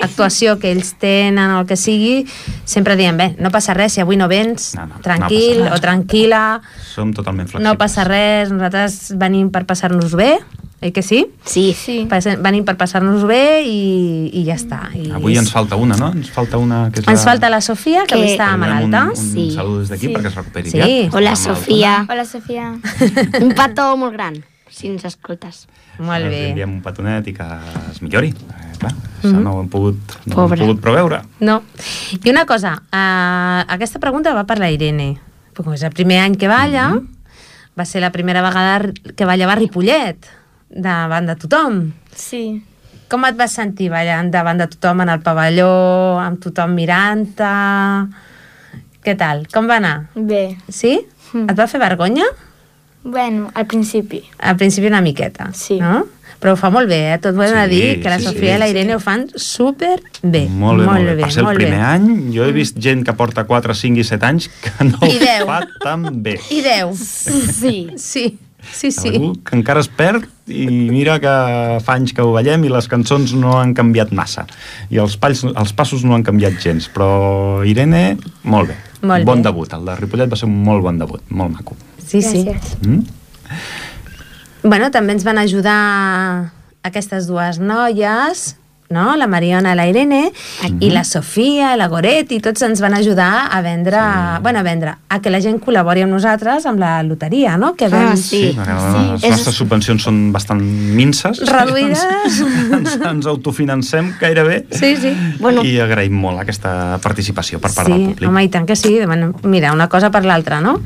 [0.00, 2.24] actuació que ells tenen o el que sigui,
[2.64, 5.72] sempre diem, bé, no passa res, si avui no vens, No, no, no tranquil res.
[5.76, 6.42] o tranquil·la,
[6.94, 7.68] Som totalment flexibles.
[7.68, 10.38] no passa res, nosaltres venim per passar-nos bé,
[10.82, 11.26] oi que sí?
[11.46, 11.72] Sí.
[11.78, 12.08] Sí.
[12.42, 14.80] Venim per passar-nos bé i, i ja està.
[14.98, 16.10] I Avui ens falta una, no?
[16.12, 19.04] Ens falta una que és ens falta la Sofia, que, Que- avui està malalta.
[19.04, 19.50] Un, un Sí.
[19.54, 20.14] salut des d'aquí Sí.
[20.14, 20.80] perquè es recuperi Sí.
[20.80, 21.14] aviat.
[21.14, 21.36] Hola.
[21.36, 22.06] Sofia.
[22.10, 22.72] Hola, Sofia.
[23.40, 25.68] Un petó molt gran, si ens escoltes.
[25.98, 26.48] Molt Li bé.
[26.50, 27.44] enviem un petonet i que
[27.92, 28.28] es millori.
[28.32, 28.92] Eh, clar,
[29.22, 30.58] això no ho hem pogut, no ho Pobre.
[30.60, 31.20] hem pogut preveure.
[31.40, 31.62] No.
[32.24, 35.18] I una cosa, uh, aquesta pregunta va per la Irene.
[35.54, 36.98] Com és el primer any que balla,
[37.78, 40.26] va ser la primera vegada que ballava a Ripollet,
[40.74, 41.80] davant de tothom.
[42.14, 42.62] Sí.
[43.12, 45.68] Com et vas sentir ballant davant de tothom en el pavelló,
[46.22, 47.50] amb tothom mirant-te?
[49.02, 49.46] Què tal?
[49.52, 49.96] Com va anar?
[50.14, 50.56] Bé.
[50.68, 50.94] Sí?
[51.32, 51.48] Mm.
[51.50, 52.24] Et va fer vergonya?
[53.02, 54.22] Bueno, al principi.
[54.38, 55.80] Al principi una miqueta, Sí.
[55.80, 56.04] no?
[56.42, 57.18] Però ho fa molt bé, eh?
[57.22, 58.56] Tot ho hem de Sí, dir, que la sí, Sofia sí.
[58.56, 60.48] i la Irene ho fan super bé.
[60.48, 61.16] molt bé, molt bé.
[61.22, 61.84] Per ser el molt primer bé.
[61.86, 65.18] any, jo he vist gent que porta 4, 5 i 7 anys que no I
[65.42, 66.38] ho fa tan bé.
[66.50, 66.96] I 10.
[67.60, 67.90] Sí.
[67.96, 68.38] Sí,
[68.70, 69.08] sí, sí.
[69.10, 71.32] Algú que encara es perd i mira que
[71.84, 74.46] fa anys que ho ballem i les cançons no han canviat massa
[74.90, 79.40] i els, palls, els passos no han canviat gens però Irene, molt bé Molt bon
[79.42, 79.48] bé.
[79.48, 82.44] debut, el de Ripollet va ser un molt bon debut, molt maco Sí, sí.
[82.86, 83.02] Mm?
[84.62, 86.52] Bueno, també ens van ajudar
[86.86, 88.52] aquestes dues noies,
[88.92, 89.16] no?
[89.16, 90.20] la Mariona i la Irene,
[90.80, 94.42] i la Sofia, la Goretti, tots ens van ajudar a vendre, sí.
[94.42, 97.74] bueno, a vendre, a que la gent col·labori amb nosaltres amb la loteria, no?
[97.74, 98.52] Que vam Ah, sí.
[98.56, 99.10] perquè sí.
[99.12, 102.04] les És- nostres subvencions són bastant minces reduïdes.
[102.78, 105.12] ens, ens autofinancem gairebé Sí, sí.
[105.40, 105.64] Bueno.
[105.64, 108.98] i agraïm molt aquesta participació per part sí, del públic home, i tant que sí.
[109.06, 110.80] Bueno, mira, una cosa per l'altra, no?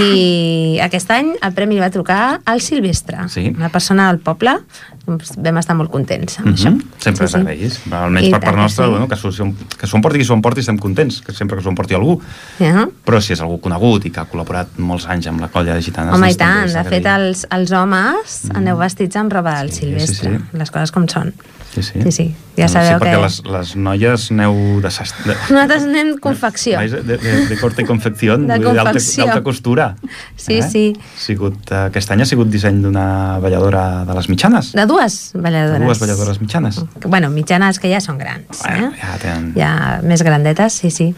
[0.00, 3.52] I aquest any el premi va trucar al Silvestre, Sí.
[3.56, 4.56] una persona del poble.
[5.06, 6.54] Vam estar molt contents amb Mhm.
[6.54, 6.70] això.
[6.98, 7.38] Sempre Sí, sí.
[7.38, 7.80] s'agraeix.
[7.92, 8.90] Almenys I per part que nostra, sí.
[8.90, 9.30] bueno, que s'ho
[9.78, 12.20] que s'ho emporti qui s'ho emporti, estem contents, que sempre que s'ho emporti algú.
[12.58, 12.88] Ja.
[13.04, 15.82] Però si és algú conegut i que ha col·laborat molts anys amb la colla de
[15.82, 16.14] gitanes...
[16.14, 16.84] Home, i doncs tant.
[16.84, 20.30] De fet, els, els homes aneu vestits amb roba del Sí, Silvestre.
[20.38, 20.58] sí, sí.
[20.58, 21.34] Les coses com són.
[21.74, 22.02] Sí, sí.
[22.04, 22.34] Sí, sí.
[22.54, 24.90] Ja sí, sabeu perquè que- les, les noies aneu de...
[24.94, 26.78] sast- de Nosaltres anem confecció.
[26.78, 27.16] De, de,
[27.50, 29.88] de corte i confecció, d'alta- costura.
[30.36, 30.84] Sí, sí.
[30.94, 34.70] Ha sigut, eh, aquest any ha sigut disseny d'una balladora de les mitjanes.
[34.78, 35.80] De dues balladores.
[35.80, 36.78] De dues balladores mitjanes.
[37.06, 38.62] Bueno, mitjanes que ja són grans.
[38.62, 39.00] Bueno, eh?
[39.02, 39.50] ja tenen...
[39.58, 39.72] Ja
[40.06, 41.10] més grandetes, sí, sí.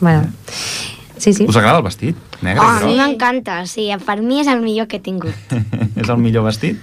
[0.00, 0.26] Bueno,
[1.16, 1.46] sí, sí.
[1.48, 2.16] Us agrada el vestit?
[2.42, 5.32] Negre Oh, a mi m'encanta, sí, per mi és el millor que he tingut.
[5.96, 6.76] és el millor vestit?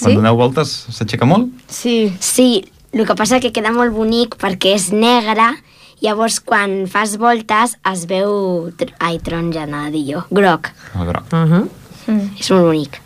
[0.00, 0.16] Quan Sí?
[0.16, 1.50] doneu voltes s'aixeca molt?
[1.68, 2.08] Sí.
[2.24, 5.50] Sí, el que passa que queda molt bonic perquè és negre,
[6.02, 8.70] llavors quan fas voltes es veu...
[8.76, 10.24] tr- Ai, taronja, anava a dir jo.
[10.30, 10.70] Groc.
[10.98, 11.24] El groc.
[11.32, 11.68] Uh -huh.
[12.06, 12.30] Mm.
[12.40, 13.00] És molt bonic.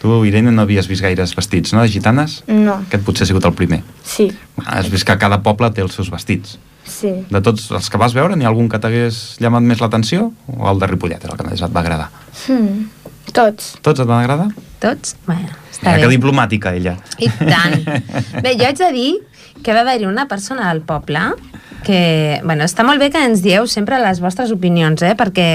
[0.00, 2.42] Tu, Irene, no havies vist gaires vestits, no, de gitanes?
[2.46, 2.74] No.
[2.74, 3.82] Aquest potser ha sigut el primer.
[4.04, 4.30] Sí.
[4.66, 6.58] Has vist que cada poble té els seus vestits.
[6.84, 7.08] Sí.
[7.30, 10.32] De tots els que vas veure, n'hi ha algun que t'hagués llamat més l'atenció?
[10.58, 12.10] O el de Ripollet era el que més et va agradar?
[12.48, 12.90] Mm.
[13.34, 13.74] Tots.
[13.82, 14.48] Tots et van agradar?
[14.82, 15.16] Tots?
[15.26, 16.02] Bueno, està Mira, bé.
[16.04, 16.94] que diplomàtica, ella.
[17.18, 17.80] I tant.
[18.44, 19.10] Bé, jo haig de dir
[19.64, 21.22] que va haver-hi una persona del poble
[21.84, 25.14] que, bueno, està molt bé que ens dieu sempre les vostres opinions, eh?
[25.18, 25.48] perquè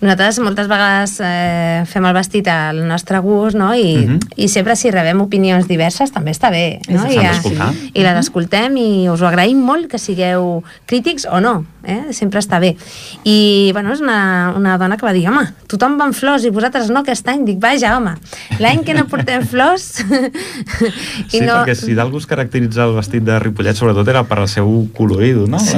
[0.00, 3.72] nosaltres moltes vegades eh, fem el vestit al nostre gust, no?
[3.74, 4.18] I, Mhm.
[4.36, 7.06] i sempre si rebem opinions diverses també està bé, no?
[7.10, 7.72] I, eh, d'escoltar.
[7.94, 12.12] I les escoltem i us ho agraïm molt que sigueu crítics o no, eh?
[12.12, 12.76] sempre està bé.
[13.24, 16.50] I, bueno, és una, una dona que va dir, home, tothom va amb flors i
[16.50, 17.44] vosaltres no aquest any.
[17.44, 18.14] Dic, vaja, home,
[18.60, 20.04] l'any que no portem flors...
[21.28, 24.88] Sí, perquè si d'algú es caracteritza el vestit de Ripollet, sobretot era per al seu
[24.96, 25.58] colorido, no?
[25.58, 25.74] Sí,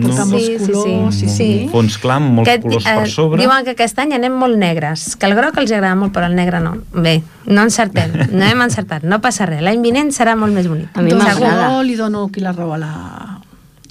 [0.00, 0.96] portar sí, molts sí, sí.
[1.20, 1.48] Sí, sí.
[1.64, 3.42] Un fons clar, molts Aquest, colors eh, per sobre.
[3.50, 6.36] Diuen que aquest any anem molt negres, que el groc els agrada molt, però el
[6.38, 6.76] negre no.
[6.94, 7.16] Bé,
[7.50, 9.60] no encertem, no hem encertat, no passa res.
[9.66, 10.92] L'any vinent serà molt més bonic.
[10.94, 11.64] A mi doncs m'agrada.
[11.74, 12.92] jo li dono aquí la raó a la,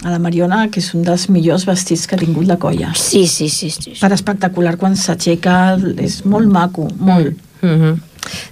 [0.06, 2.93] a la Mariona, que és un dels millors vestits que ha tingut la colla.
[2.95, 3.69] Sí, sí, sí.
[3.69, 3.98] sí.
[4.00, 7.36] Per espectacular, quan s'aixeca és molt maco, molt.
[7.62, 8.00] Mm -hmm.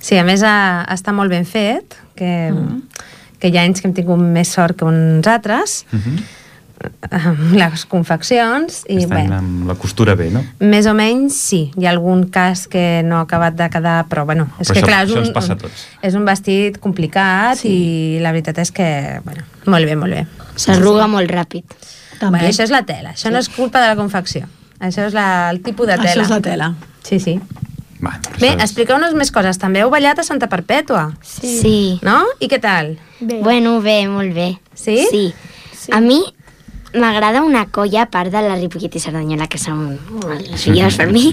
[0.02, 2.82] Sí, a més a, està molt ben fet, que, Mm.
[3.40, 6.18] que hi ha anys que hem tingut més sort que uns altres, Mhm.
[7.12, 10.44] Amb les confeccions i Aquest any bé, amb la costura bé, no?
[10.60, 14.26] més o menys sí, hi ha algun cas que no ha acabat de quedar, però
[14.26, 15.88] bueno, és Però que això- clar, és això un, ens passa a tots.
[16.02, 17.70] és un vestit complicat Sí.
[18.18, 20.26] i la veritat és que, bueno, molt bé, molt bé.
[20.56, 21.64] S'arruga molt ràpid.
[22.20, 22.40] També.
[22.40, 24.48] Bueno, això és la tela, això no és culpa de la confecció.
[24.80, 26.12] Això és la, el tipus de tela.
[26.14, 26.74] Això és la tela.
[27.04, 27.40] Sí, sí.
[28.00, 29.58] Bueno, Bé, és- expliqueu-nos més coses.
[29.58, 31.60] També heu ballat a Santa Perpètua, Sí.
[31.62, 32.00] sí.
[32.04, 32.24] no?
[32.40, 33.00] I què tal?
[33.20, 33.40] Bé.
[33.42, 34.60] Bueno, bé, molt bé.
[34.76, 35.08] Sí?
[35.10, 35.34] Sí.
[35.74, 35.92] Sí.
[35.92, 36.22] A mi
[37.00, 40.98] m'agrada una colla, a part de la Ripollet i Cerdanyola, que són molt les millors
[41.00, 41.32] per mi,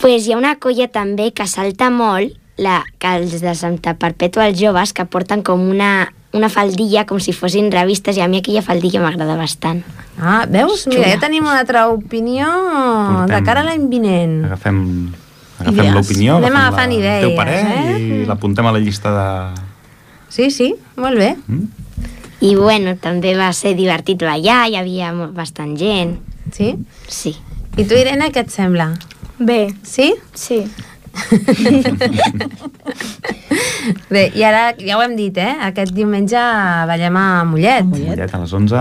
[0.00, 4.46] pues hi ha una colla també que salta molt, la, que els de Santa Perpètua,
[4.48, 8.40] els joves, que porten com una, una faldilla, com si fossin revistes, i a mi
[8.40, 9.82] aquella faldilla m'agrada bastant.
[10.16, 10.86] Ah, veus?
[10.88, 14.38] Mira, ja tenim una altra opinió de Portem- cara a l'any vinent.
[14.48, 14.80] Agafem,
[15.60, 17.96] agafem l'opinió, Anem agafem agafant la, idees, el teu parer eh?
[17.98, 19.28] i l'apuntem a la llista de...
[20.32, 21.34] Sí, sí, molt bé.
[21.46, 21.85] Mm?
[22.44, 26.18] I bueno, també va ser divertit ballar, hi havia bastant gent.
[26.52, 26.74] Sí?
[27.08, 27.32] Sí.
[27.76, 28.90] I tu, Irene, què et sembla?
[29.38, 30.14] Bé, Sí?
[30.34, 30.62] sí.
[34.10, 35.54] Bé, i ara ja ho hem dit, eh?
[35.68, 36.40] Aquest diumenge
[36.90, 37.80] ballem a Mollet.
[37.84, 38.10] A Mollet.
[38.12, 38.76] Mollet a les 11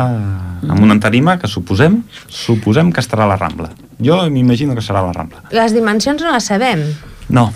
[0.66, 3.70] amb una tarima que suposem suposem que estarà a la Rambla.
[4.04, 5.46] Jo m'imagino que serà a la Rambla.
[5.56, 6.84] Les dimensions no les sabem.
[7.30, 7.48] No,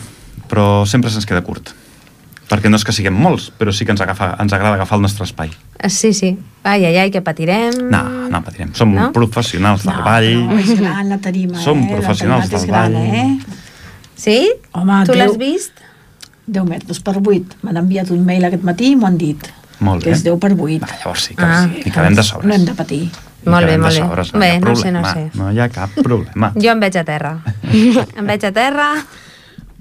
[0.49, 1.73] però sempre se'ns queda curt.
[2.49, 5.03] Perquè no és que siguem molts, però sí que ens, agafa, ens agrada agafar el
[5.03, 5.51] nostre espai.
[5.77, 6.31] Eh, Sí, sí.
[6.63, 7.75] Ai, ai, ai, que patirem.
[7.91, 8.73] No, no patirem.
[8.73, 9.11] Som No?
[9.13, 10.25] professionals del No, ball.
[10.49, 11.91] però és gran la tarima, Som eh?
[11.93, 13.15] professionals del gran, ball.
[13.15, 13.39] eh?
[14.15, 14.51] Sí?
[14.73, 15.71] Home, tu l'has vist?
[16.47, 17.55] 10 metres per 8.
[17.61, 19.45] M'han enviat un mail aquest matí i m'ho han dit.
[19.79, 20.15] Molt que bé.
[20.17, 20.81] és 10 per 8.
[20.81, 21.69] Va, llavors sí que Ah.
[21.71, 22.47] sí, hi quedem de sobres.
[22.49, 23.11] No hem de patir.
[23.45, 23.99] Molt bé, molt bé.
[24.01, 25.13] sobres, no Bé, no sé, no problema.
[25.13, 25.37] sé.
[25.37, 26.51] No hi ha cap problema.
[26.55, 27.37] Jo em veig a terra.
[28.17, 28.89] em veig a terra,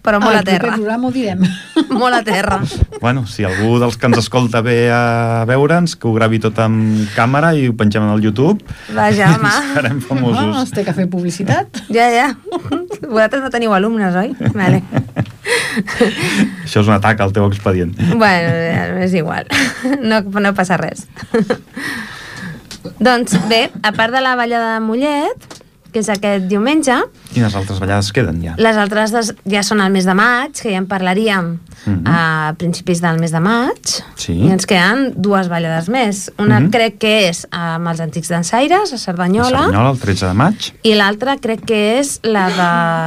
[0.08, 0.58] però molt Al a terra.
[0.64, 1.42] proper programa ho direm.
[2.00, 2.58] Molt a terra.
[3.02, 7.04] Bueno, si algú dels que ens escolta ve a veure'ns, que ho gravi tot amb
[7.14, 8.64] càmera i ho pengem al YouTube,
[8.96, 9.52] Vaja, home.
[9.74, 10.62] serem No, famosos.
[10.64, 11.82] es té que fer publicitat.
[11.98, 12.28] Ja, ja.
[13.08, 14.32] Vosaltres no teniu alumnes, oi?
[14.56, 14.82] Vale.
[16.64, 17.92] Això és un atac al teu expedient.
[18.16, 18.50] Bueno,
[19.04, 19.46] és igual.
[20.02, 21.06] No, no passa res.
[22.98, 25.57] doncs bé, a part de la ballada de Mollet,
[25.92, 26.94] que és aquest diumenge,
[27.32, 28.54] Quines altres ballades queden ja?
[28.58, 32.02] les altres des, ja són al mes de maig, que ja en parlaríem Mhm.
[32.06, 33.78] a principis del mes de maig,
[34.16, 34.32] Sí.
[34.34, 36.30] i ens queden dues ballades més.
[36.38, 36.70] Una Mhm.
[36.70, 40.72] crec que és amb els Antics d'Ensaires, a A Cerdanyola, Cerdanyola, el 13 de maig.
[40.82, 42.48] i l'altra crec que és la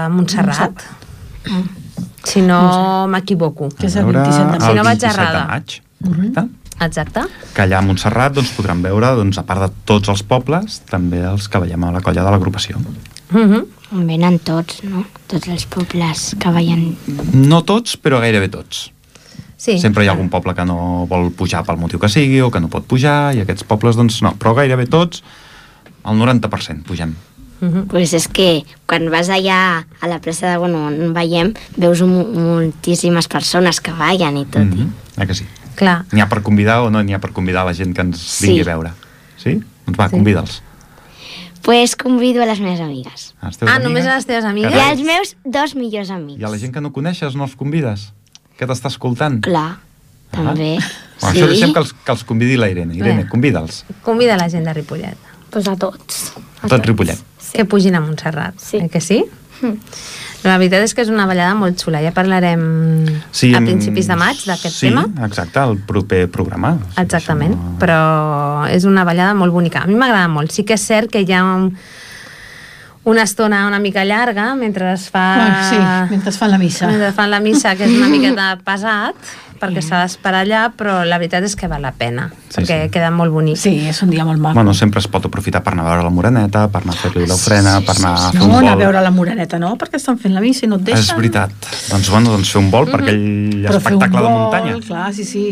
[0.07, 0.71] de Montserrat.
[2.23, 3.69] Si no m'equivoco.
[3.77, 4.61] Que és el A veure, 27 de maig.
[4.61, 5.63] Si no vaig 27 de errada.
[6.03, 6.60] correcte.
[6.81, 7.25] Exacte.
[7.53, 11.21] Que allà a Montserrat doncs, podran veure, doncs, a part de tots els pobles, també
[11.29, 12.81] els que veiem a la colla de l'agrupació.
[13.31, 13.65] Mhm.
[13.91, 15.05] On venen tots, no?
[15.27, 16.95] Tots els pobles que veien...
[17.33, 18.89] No tots, però gairebé tots.
[19.57, 19.77] Sí.
[19.79, 22.59] Sempre hi ha algun poble que no vol pujar pel motiu que sigui o que
[22.63, 24.33] no pot pujar, i aquests pobles, doncs no.
[24.39, 25.21] Però gairebé tots,
[26.01, 27.13] el 90% pugem.
[27.61, 27.85] Mhm.
[27.91, 33.27] Pues és que quan vas allà a la plaça de, bueno, on veiem, veus moltíssimes
[33.27, 34.65] persones que ballen i tot.
[34.65, 35.21] Mm Mm -hmm.
[35.21, 35.45] Eh que sí?
[35.75, 36.05] Clar.
[36.11, 38.47] N'hi ha per convidar o no n'hi ha per convidar la gent que ens Sí.
[38.47, 38.91] vingui a veure?
[39.37, 39.59] Sí?
[39.85, 40.15] Doncs va, Sí.
[40.15, 40.61] convida'ls.
[41.61, 43.35] Pues convido a les meves amigues.
[43.39, 44.73] A les teves Ah, només a les teves amigues?
[44.73, 46.39] I als meus dos millors amics.
[46.41, 48.13] I a la gent que no coneixes no els convides?
[48.57, 49.41] Que t'està escoltant?
[49.45, 49.77] Clar,
[50.31, 50.77] també.
[50.81, 50.89] Ah.
[51.21, 52.95] Bueno, Això deixem que els, que els convidi la Irene.
[52.95, 53.85] Irene, convida'ls.
[54.01, 55.17] Convida la gent de Ripollet.
[55.51, 56.33] Pues a tots.
[56.63, 57.19] A tot Ripollet.
[57.53, 58.57] Que pugin a Montserrat.
[58.57, 58.77] Sí.
[58.77, 59.25] Eh que sí?
[59.61, 59.75] Hm.
[60.43, 61.99] La veritat és que és una ballada molt xula.
[62.01, 62.61] Ja parlarem
[63.05, 65.05] a em- principis de maig d'aquest sí, tema.
[65.23, 66.77] exacte, el proper programa.
[66.97, 69.83] Exactament, això no- però és una ballada molt bonica.
[69.83, 70.51] A mi m'agrada molt.
[70.51, 71.77] Sí que és cert que hi ha un,
[73.03, 75.35] una estona una mica llarga mentre es fa...
[75.35, 76.87] Bueno, sí, mentre es fan la missa.
[76.87, 79.15] Mentre fan la missa, que és una miqueta pesat,
[79.61, 82.89] perquè s'ha d'esperar allà, però la veritat és que val la pena, Sí, perquè sí.
[82.91, 83.57] queda molt bonic.
[83.61, 84.55] Sí, és un dia molt maco.
[84.57, 87.27] Bueno, sempre es pot aprofitar per anar a veure la Moreneta, per anar a fer-li
[87.29, 88.83] l'ofrena, per anar a fer no, un anar a vol.
[88.83, 89.75] veure la moreneta, no?
[89.77, 91.03] Perquè estan fent la missa i no et deixen.
[91.05, 91.53] És veritat.
[91.91, 93.23] Doncs, bueno, doncs fer un vol per aquell
[93.61, 94.79] Però fer un espectacle de vol, muntanya.
[94.87, 95.45] Clar, sí, sí.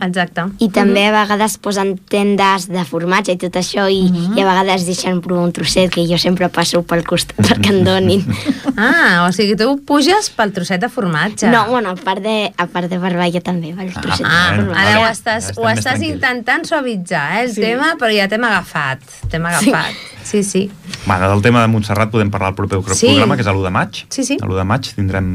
[0.00, 0.44] Exacte.
[0.64, 4.86] I també a vegades posen tendes de formatge i tot això i, i a vegades
[4.88, 8.24] deixen provar un trosset que jo sempre passo pel costat perquè en donin.
[8.72, 11.46] Ah, o sigui, tu puges pel trosset de formatge.
[11.52, 14.24] No, bueno, a part de, a part de barballa també, pel trosset.
[14.26, 15.02] Ah, Bueno, ara vale.
[15.02, 19.04] ho estàs, Ja estem ho estàs intentant suavitzar, eh, el tema, però ja t'hem agafat.
[19.30, 19.92] T'hem agafat.
[20.24, 20.64] Sí, sí.
[21.04, 23.08] Bueno, del tema de Montserrat podem parlar al proper Sí.
[23.12, 24.02] programa, que és a l'1 de maig.
[24.08, 24.38] Sí, sí.
[24.40, 25.28] A l'1 de maig tindrem...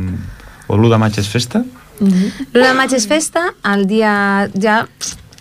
[0.67, 1.61] O l'1 de maig és festa?
[1.99, 4.49] L'1 de maig és festa, el dia...
[4.61, 4.87] Ja,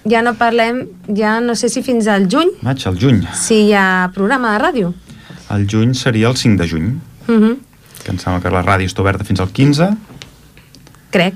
[0.08, 0.84] ja no parlem,
[1.18, 3.24] ja no sé si fins al juny, Maig, al juny.
[3.34, 4.92] si hi ha programa de ràdio.
[5.50, 6.88] El juny seria el 5 de juny,
[7.28, 7.56] Uh -huh.
[8.04, 9.96] que em sembla que la ràdio està oberta fins al 15.
[11.10, 11.34] Crec.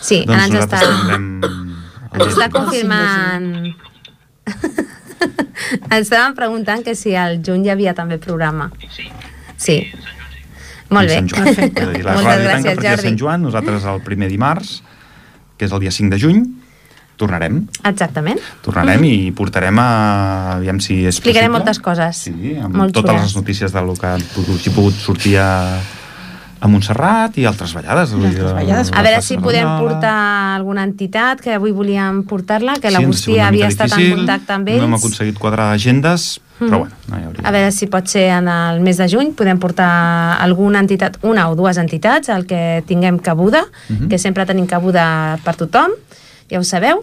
[0.00, 1.42] Sí, doncs ara ens està, tindrem...
[2.12, 3.74] ens està confirmant...
[5.90, 8.70] Ens estaven preguntant que si al juny hi havia també programa.
[9.56, 9.78] Sí.
[10.94, 11.16] Molt bé.
[11.20, 11.48] Sant Joan.
[11.48, 13.18] A dir, la Moltes ràdio tanca gràcies, per aquí a Sant.
[13.20, 14.76] Joan, nosaltres el primer dimarts,
[15.58, 16.44] que és el dia 5 de juny,
[17.20, 17.60] tornarem.
[17.86, 18.40] Exactament.
[18.64, 19.88] Tornarem i portarem a...
[20.56, 21.58] Aviam si és Explicarem possible.
[21.60, 22.24] moltes coses.
[22.26, 23.28] Sí, amb Molt totes xules.
[23.28, 24.18] les notícies del que ha
[24.74, 25.50] pogut sortir a,
[26.64, 28.14] a Montserrat i altres ballades.
[28.14, 28.90] dir, altres ballades.
[28.90, 30.14] la A veure si podem portar
[30.56, 34.52] alguna entitat, que avui volíem portar-la, que ha l'Agustí una havia estat en difícil, contacte
[34.56, 34.84] amb No ells.
[34.88, 37.44] hem aconseguit quadrar agendes, però bueno, no hi hauria...
[37.44, 39.90] A veure si pot ser en el mes de juny, podem portar
[40.40, 44.08] alguna entitat, una o dues entitats, el que tinguem cabuda, Mhm.
[44.08, 45.92] que sempre tenim cabuda per tothom,
[46.50, 47.02] ja ho sabeu.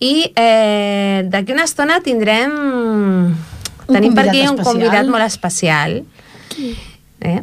[0.00, 3.32] I eh, d'aquí una estona tindrem...
[3.86, 4.64] tenim per aquí un especial.
[4.66, 6.02] convidat molt especial.
[7.20, 7.40] Eh?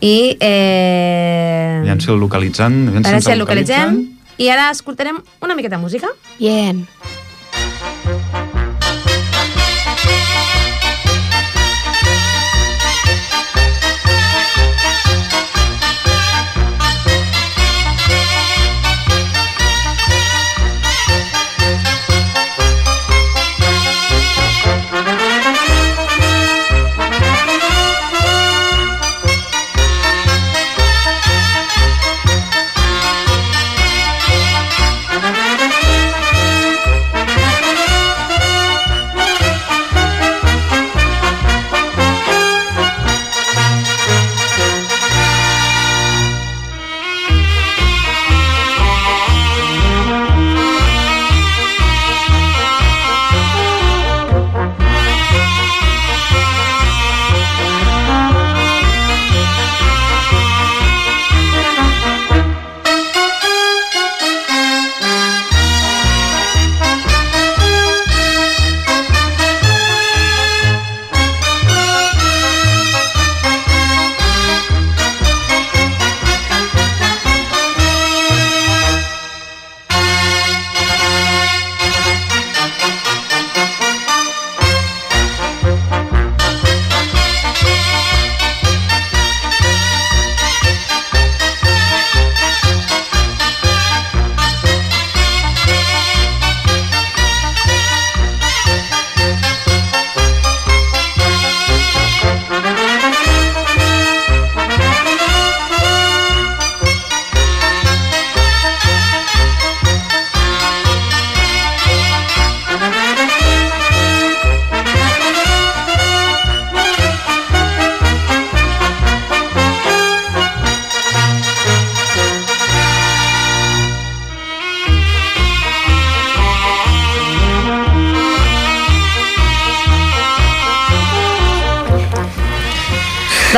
[0.00, 0.36] I...
[0.40, 2.88] Eh, Aviam si el localitzen.
[2.88, 4.04] Aviam si el localitzem.
[4.38, 6.08] I ara escoltarem una miqueta de música.
[6.38, 6.86] Bien.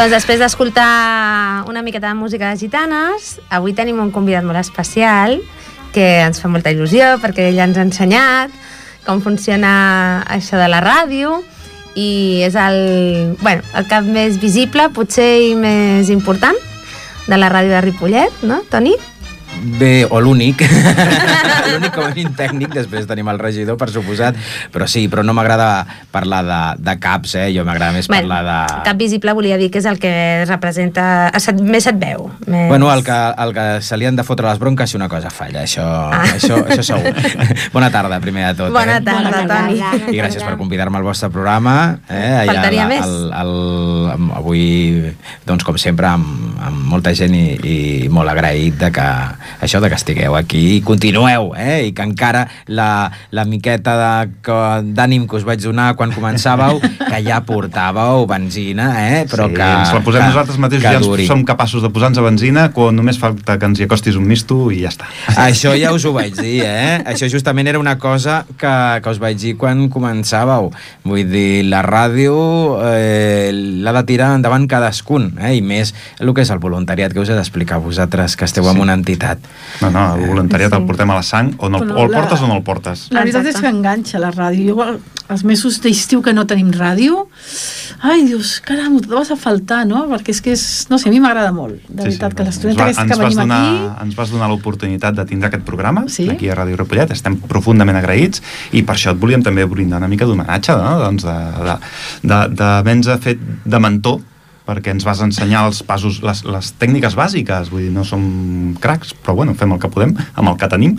[0.01, 5.35] Doncs després d'escoltar una miqueta de música de gitanes, avui tenim un convidat molt especial
[5.93, 8.55] que ens fa molta il·lusió perquè ell ens ha ensenyat
[9.05, 9.75] com funciona
[10.25, 11.43] això de la ràdio
[12.01, 16.57] i és el, bueno, el cap més visible, potser i més important
[17.29, 18.97] de la ràdio de Ripollet, no, Toni?
[19.61, 20.62] Bé, o l'únic,
[21.70, 24.38] l'únic com a mínim tècnic, després tenim el regidor, per suposat,
[24.73, 27.46] però sí, però no m'agrada parlar de, de caps, eh?
[27.53, 28.59] jo m'agrada més parlar de...
[28.88, 30.12] Cap visible volia dir que és el que
[30.49, 31.05] representa...
[31.40, 32.31] Se't, més se't veu.
[32.46, 32.68] Més...
[32.73, 35.31] Bueno, el que, el que se li han de fotre les bronques si una cosa
[35.33, 36.25] falla, això, ah.
[36.35, 37.12] això, això segur.
[37.75, 38.75] Bona tarda, primer de tot.
[38.75, 39.05] Bona eh?
[39.05, 40.14] tarda, Bona Toni.
[40.14, 41.77] I gràcies per convidar-me al vostre programa.
[42.09, 42.46] Eh?
[42.49, 43.05] Faltaria més.
[43.05, 43.55] El, el,
[44.16, 44.64] el, avui,
[45.49, 47.77] doncs, com sempre, amb, amb molta gent i, i
[48.12, 49.07] molt agraït de que
[49.64, 51.88] això de que estigueu aquí i continueu, eh?
[51.88, 53.94] i que encara la, la miqueta
[54.37, 59.25] d'ànim que us vaig donar quan començàveu, que ja portàveu benzina, eh?
[59.31, 59.68] però sí, que...
[59.81, 61.27] ens la posem que, nosaltres mateixos, ja duri.
[61.29, 64.68] som capaços de posar-nos a benzina quan només falta que ens hi acostis un misto
[64.75, 65.09] i ja està.
[65.40, 67.01] Això ja us ho vaig dir, eh?
[67.09, 70.70] Això justament era una cosa que, que us vaig dir quan començàveu.
[71.09, 72.37] Vull dir, la ràdio
[72.85, 75.54] eh, l'ha de tirar endavant cadascun, eh?
[75.58, 78.65] I més el que és el voluntariat que us he d'explicar a vosaltres, que esteu
[78.65, 78.71] sí.
[78.71, 79.38] en una entitat.
[79.81, 82.21] No, no, el voluntariat el portem a la sang, o, no, Però o el la-
[82.21, 83.07] portes o no el portes.
[83.11, 84.75] La veritat és que enganxa la ràdio.
[84.75, 84.98] Jo,
[85.31, 87.29] els mesos d'estiu que no tenim ràdio,
[88.03, 90.03] ai, dius, caram, ho vas a faltar, no?
[90.11, 91.79] Perquè és que és, no sé, a mi m'agrada molt.
[91.88, 94.07] De veritat, que ens l'estudiant aquesta que venim donar, aquí...
[94.07, 96.29] Ens vas donar l'oportunitat de tindre aquest programa Sí.
[96.29, 98.42] aquí a Ràdio Ripollet, estem profundament agraïts
[98.73, 100.96] i per això et volíem també brindar una mica d'homenatge, no?
[101.05, 101.37] doncs de,
[101.69, 101.77] de,
[102.27, 104.21] de, d'haver-nos fet de mentor
[104.71, 108.23] perquè ens vas ensenyar els passos, les, les tècniques bàsiques, vull dir, no som
[108.81, 110.94] cracs, però bueno, fem el que podem amb el que tenim,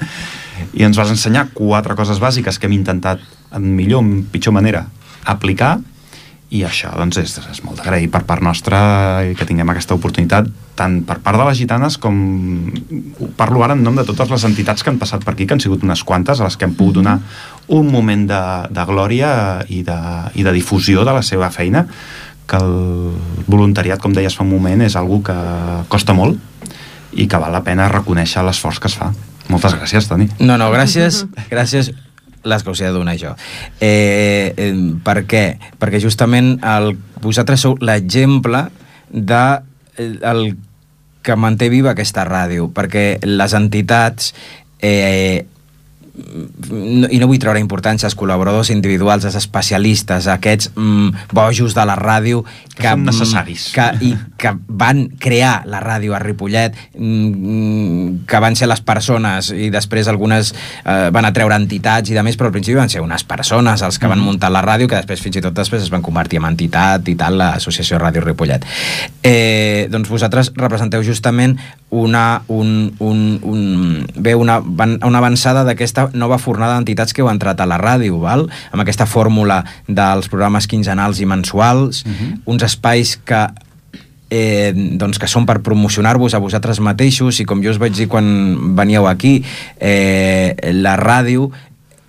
[0.76, 3.24] i ens vas ensenyar quatre coses bàsiques que hem intentat
[3.56, 4.86] en millor o en pitjor manera
[5.32, 5.78] aplicar
[6.52, 8.80] i això doncs, és, és molt d'agrair per part nostra
[9.40, 12.18] que tinguem aquesta oportunitat tant per part de les gitanes com
[13.40, 15.64] parlo ara en nom de totes les entitats que han passat per aquí, que han
[15.64, 17.20] sigut unes quantes a les que hem pogut donar
[17.72, 19.32] un moment de, de glòria
[19.72, 20.00] i de,
[20.36, 21.86] i de difusió de la seva feina
[22.52, 23.14] que el
[23.48, 25.36] voluntariat, com deies fa un moment, és algo que
[25.92, 26.40] costa molt
[27.12, 29.12] i que val la pena reconèixer l'esforç que es fa.
[29.52, 30.28] Moltes gràcies, Toni.
[30.40, 31.92] No, no, gràcies, gràcies
[32.44, 33.36] les que us he de donar jo.
[33.80, 34.74] Eh, eh,
[35.06, 35.46] per què?
[35.80, 38.66] Perquè justament el, vosaltres sou l'exemple
[39.12, 39.44] de
[39.98, 40.56] eh, el
[41.22, 44.34] que manté viva aquesta ràdio, perquè les entitats
[44.82, 45.46] eh,
[46.12, 51.76] no, i no vull treure importància als col·laboradors individuals, als especialistes, a aquests mm, bojos
[51.78, 52.44] de la ràdio
[52.76, 53.68] Que són necessaris.
[53.76, 59.52] que, i que van crear la ràdio a Ripollet mm, que van ser les persones
[59.54, 62.90] i després algunes eh, van a treure entitats i de més, però al principi van
[62.92, 65.84] ser unes persones els que van muntar la ràdio que després fins i tot després
[65.84, 68.66] es van convertir en entitat i tal, l'Associació Ràdio Ripollet
[69.24, 71.58] eh, doncs vosaltres representeu justament
[71.92, 77.62] una, un, un, un, bé, una, una avançada d'aquesta nova fornada d'entitats que heu entrat
[77.62, 78.48] a la ràdio, val?
[78.72, 82.06] amb aquesta fórmula dels programes quinzenals i mensuals,
[82.46, 83.48] uns espais que
[84.32, 88.08] eh, doncs que són per promocionar-vos a vosaltres mateixos i com jo us vaig dir
[88.10, 88.26] quan
[88.80, 89.42] veníeu aquí
[89.78, 91.52] eh, la ràdio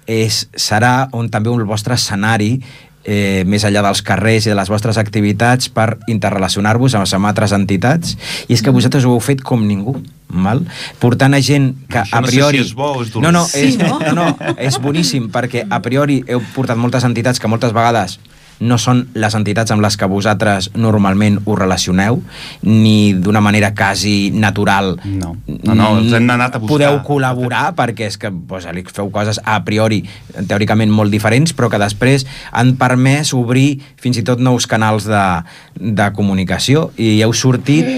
[0.07, 2.57] és, serà on també el vostre escenari
[3.05, 7.53] eh, més enllà dels carrers i de les vostres activitats per interrelacionar-vos amb, amb altres
[7.57, 8.17] entitats
[8.49, 9.97] i és que vosaltres ho heu fet com ningú
[10.33, 10.63] val?
[11.03, 13.23] portant a gent que Això a no sé priori si és bo o és dolç.
[13.25, 13.99] no, no, Sí, és, no?
[14.01, 18.19] no, no, és boníssim perquè a priori heu portat moltes entitats que moltes vegades
[18.63, 22.21] no són les entitats amb les que vosaltres normalment us relacioneu,
[22.63, 24.95] ni d'una manera quasi natural.
[25.05, 25.35] No.
[25.47, 26.73] No, no, els hem anat a buscar.
[26.73, 30.03] Podeu col·laborar perquè és que pues, li feu coses a priori
[30.37, 35.27] teòricament molt diferents, però que després han permès obrir fins i tot nous canals de,
[35.77, 37.89] de comunicació i heu sortit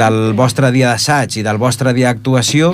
[0.00, 2.72] del vostre dia d'assaig i del vostre dia d'actuació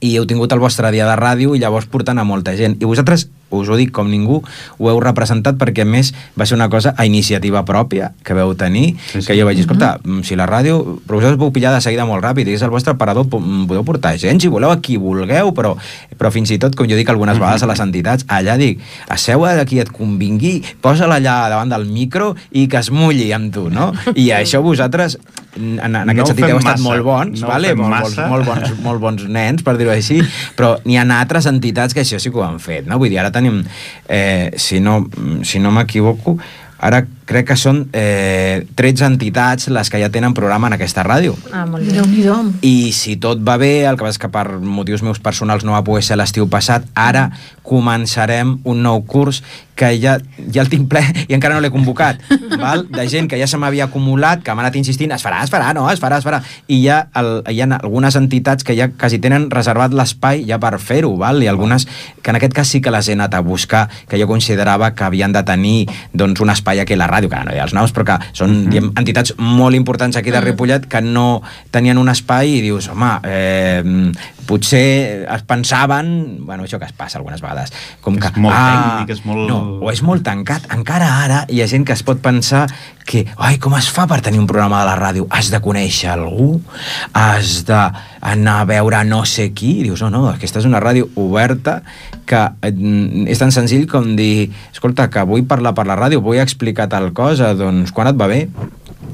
[0.00, 2.76] i heu tingut el vostre dia de ràdio i llavors portant a molta gent.
[2.78, 4.42] I vosaltres, us ho dic com ningú,
[4.78, 8.54] ho heu representat perquè a més va ser una cosa a iniciativa pròpia que veu
[8.54, 9.26] tenir, Sí, sí.
[9.26, 12.04] que jo vaig dir, escolta, mm, si la ràdio, però vosaltres vau pillar de seguida
[12.06, 14.96] molt ràpid, i és el vostre parador, mm, podeu portar gent, si voleu, a qui
[14.96, 15.76] vulgueu, però,
[16.18, 19.44] però fins i tot, com jo dic algunes vegades a les entitats, allà dic, asseu
[19.44, 23.68] a qui et convingui, posa-la allà davant del micro i que es mulli amb tu,
[23.70, 23.92] no?
[24.14, 25.18] I això vosaltres,
[25.56, 27.74] en, en No aquest ho sentit, heu estat massa, molt bons, no vale?
[27.74, 28.28] molt, massa.
[28.28, 30.20] bons, molt, bons, molt bons nens, per dir-ho així,
[30.58, 32.98] però n'hi ha altres entitats que això sí que ho han fet, no?
[32.98, 33.62] Vull dir, ara tenim,
[34.08, 35.00] eh, si no,
[35.42, 36.38] si no m'equivoco,
[36.78, 41.36] ara crec que són eh, 13 entitats les que ja tenen programa en aquesta ràdio.
[41.52, 41.98] Ah, molt bé.
[41.98, 42.38] Déu-n'hi-do.
[42.64, 45.76] I si tot va bé, el que passa és que per motius meus personals no
[45.76, 47.28] va poder ser l'estiu passat, ara
[47.68, 49.42] començarem un nou curs
[49.78, 50.16] que ja,
[50.50, 52.18] ja el tinc ple i encara no l'he convocat,
[52.62, 52.86] val?
[52.90, 55.70] de gent que ja se m'havia acumulat, que m'ha anat insistint, es farà, es farà,
[55.76, 56.40] no, es farà, es farà.
[56.66, 60.58] I hi ha, el, hi ha algunes entitats que ja quasi tenen reservat l'espai ja
[60.62, 61.44] per fer-ho, val?
[61.44, 61.86] i algunes
[62.22, 65.06] que en aquest cas sí que les he anat a buscar, que jo considerava que
[65.06, 67.66] havien de tenir doncs, un espai aquí a la ràdio, que ara no hi ha
[67.66, 68.68] els noms, però que són mm -hmm.
[68.70, 73.18] diguem, entitats molt importants aquí de Ripollet que no tenien un espai i dius, home,
[73.24, 73.82] eh,
[74.48, 76.08] potser es pensaven,
[76.48, 77.70] bueno, això que es passa algunes vegades,
[78.00, 78.32] com És que...
[78.32, 80.66] ah, molt tècnic, és molt- No, o és molt tancat.
[80.74, 82.64] Encara ara hi ha gent que es pot pensar
[83.08, 85.26] que, ai, com es fa per tenir un programa de la ràdio?
[85.32, 86.58] Has de conèixer algú?
[87.16, 89.78] Has d'anar a veure no sé qui?
[89.80, 91.78] I dius, no, no, aquesta és una ràdio oberta
[92.28, 92.72] que eh,
[93.32, 97.12] és tan senzill com dir, escolta, que vull parlar per la ràdio, vull explicar tal
[97.16, 98.42] cosa, doncs quan et va bé?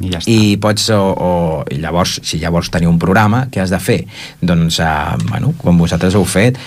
[0.01, 0.31] I ja està.
[0.31, 1.33] i pots, o, o
[1.71, 4.01] i llavors, si ja vols tenir un programa, què has de fer?
[4.41, 6.59] Doncs, eh, bueno, com vosaltres heu fet,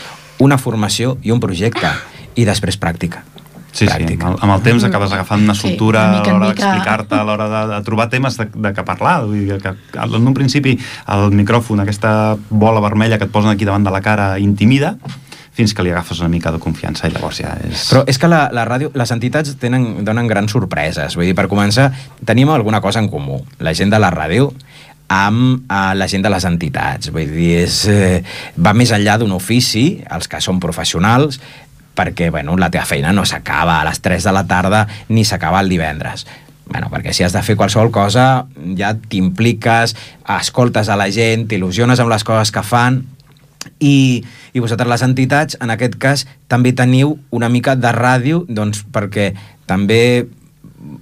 [0.44, 1.92] una formació i un projecte,
[2.38, 3.24] i després pràctica.
[3.78, 6.48] Sí, sí, amb el, amb el temps acabes agafant una Sí, soltura mica a l'hora
[6.50, 9.20] d'explicar-te, a l'hora de, de trobar temes de, de què parlar.
[9.28, 10.74] Vull dir que, que en un principi
[11.14, 14.96] el micròfon, aquesta bola vermella que et posen aquí davant de la cara, intimida,
[15.58, 17.88] fins que li agafes una mica de confiança i llavors ja és...
[17.90, 21.18] Però és que la, la ràdio, les entitats tenen, donen grans sorpreses.
[21.18, 21.90] Vull dir, per començar,
[22.30, 23.42] tenim alguna cosa en comú.
[23.66, 24.52] La gent de la ràdio
[25.10, 27.10] amb eh, la gent de les entitats.
[27.16, 28.20] Vull dir, és, eh,
[28.62, 31.42] va més enllà d'un ofici, els que són professionals,
[31.98, 35.64] perquè bueno, la teva feina no s'acaba a les 3 de la tarda ni s'acaba
[35.66, 36.28] el divendres.
[36.68, 38.46] Bueno, perquè si has de fer qualsevol cosa
[38.78, 39.96] ja t'impliques,
[40.38, 43.06] escoltes a la gent, t'il·lusiones amb les coses que fan
[43.80, 48.84] i, i vosaltres les entitats en aquest cas també teniu una mica de ràdio doncs
[48.94, 49.34] perquè
[49.68, 50.28] també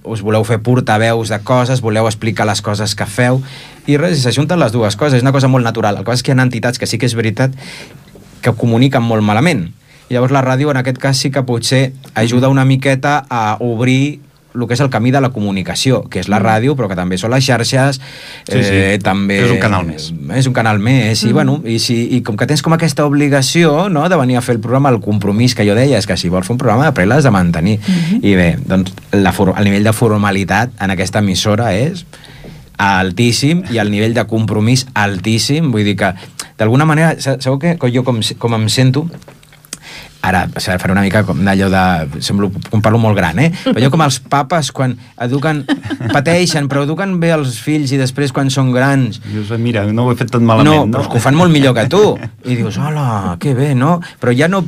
[0.06, 3.42] us voleu fer portaveus de coses, voleu explicar les coses que feu.
[3.86, 5.98] I res, s'ajunten les dues coses, és una cosa molt natural.
[5.98, 7.54] El que és que hi ha entitats que sí que és veritat
[8.42, 9.68] que comuniquen molt malament.
[10.08, 14.20] I llavors la ràdio en aquest cas sí que potser ajuda una miqueta a obrir
[14.56, 17.18] el que és el camí de la comunicació, que és la ràdio, però que també
[17.20, 18.00] són les xarxes,
[18.46, 18.72] Sí, sí.
[18.72, 19.38] eh, també...
[19.44, 20.08] És un canal més.
[20.36, 23.88] És un canal més, i, bueno, i, si, i com que tens com aquesta obligació
[23.88, 26.28] no, de venir a fer el programa, el compromís que jo deia, és que si
[26.32, 27.78] vols fer un programa, després l'has de mantenir.
[28.22, 32.06] I bé, doncs la, el nivell de formalitat en aquesta emissora és
[32.78, 36.10] altíssim i el nivell de compromís altíssim, vull dir que
[36.58, 39.06] d'alguna manera, sa- sabeu que jo com, com em sento
[40.26, 42.20] ara faré una mica com d'allò de...
[42.24, 43.50] Semblo com parlo molt gran, eh?
[43.64, 45.64] Però jo com els papes quan eduquen...
[46.16, 50.12] pateixen, però eduquen bé els fills i després quan són grans Dius, mira, no ho
[50.12, 52.02] he fet tan malament, no, però és que ho fan molt millor que tu.
[52.50, 53.96] I dius, hola, que bé, no?
[54.22, 54.62] Però ja no,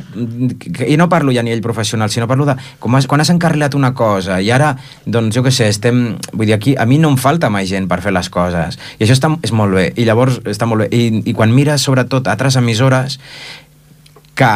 [0.86, 3.76] i no parlo ja a nivell professional, sinó parlo de com has, quan has encarrilat
[3.78, 4.74] una cosa i ara,
[5.06, 6.18] doncs jo què sé, estem...
[6.32, 8.78] Vull dir, aquí a mi no em falta mai gent per fer les coses.
[8.98, 9.88] I això està, és molt bé.
[9.96, 10.90] I llavors està molt bé.
[10.94, 13.18] I, i quan mires, sobretot, altres emissores
[14.38, 14.50] que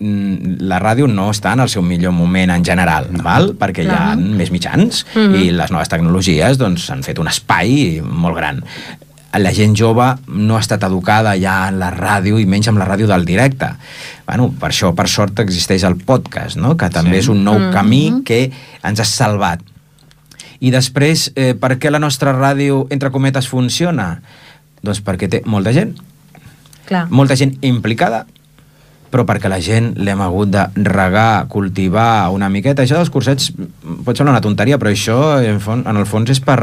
[0.00, 3.52] la ràdio no està en el seu millor moment en general, val?
[3.58, 5.34] perquè hi ha més mitjans Mhm.
[5.34, 8.62] i les noves tecnologies doncs, han fet un espai molt gran.
[9.38, 12.86] La gent jove no ha estat educada ja en la ràdio i menys amb la
[12.86, 13.66] ràdio del directe.
[14.26, 16.76] Bueno, per això, per sort, existeix el podcast, no?
[16.76, 17.18] que també Sí.
[17.18, 18.50] és un nou camí que
[18.82, 19.60] ens ha salvat.
[20.60, 24.20] I després, eh, per què la nostra ràdio, entre cometes, funciona?
[24.82, 25.96] Doncs perquè té molta gent,
[26.86, 27.06] Clar.
[27.10, 28.26] molta gent implicada,
[29.10, 32.82] però perquè la gent l'hem hagut de regar, cultivar una miqueta.
[32.84, 33.52] Això dels cursets
[34.04, 36.58] pot semblar una tonteria, però això en, fon, en el fons és per,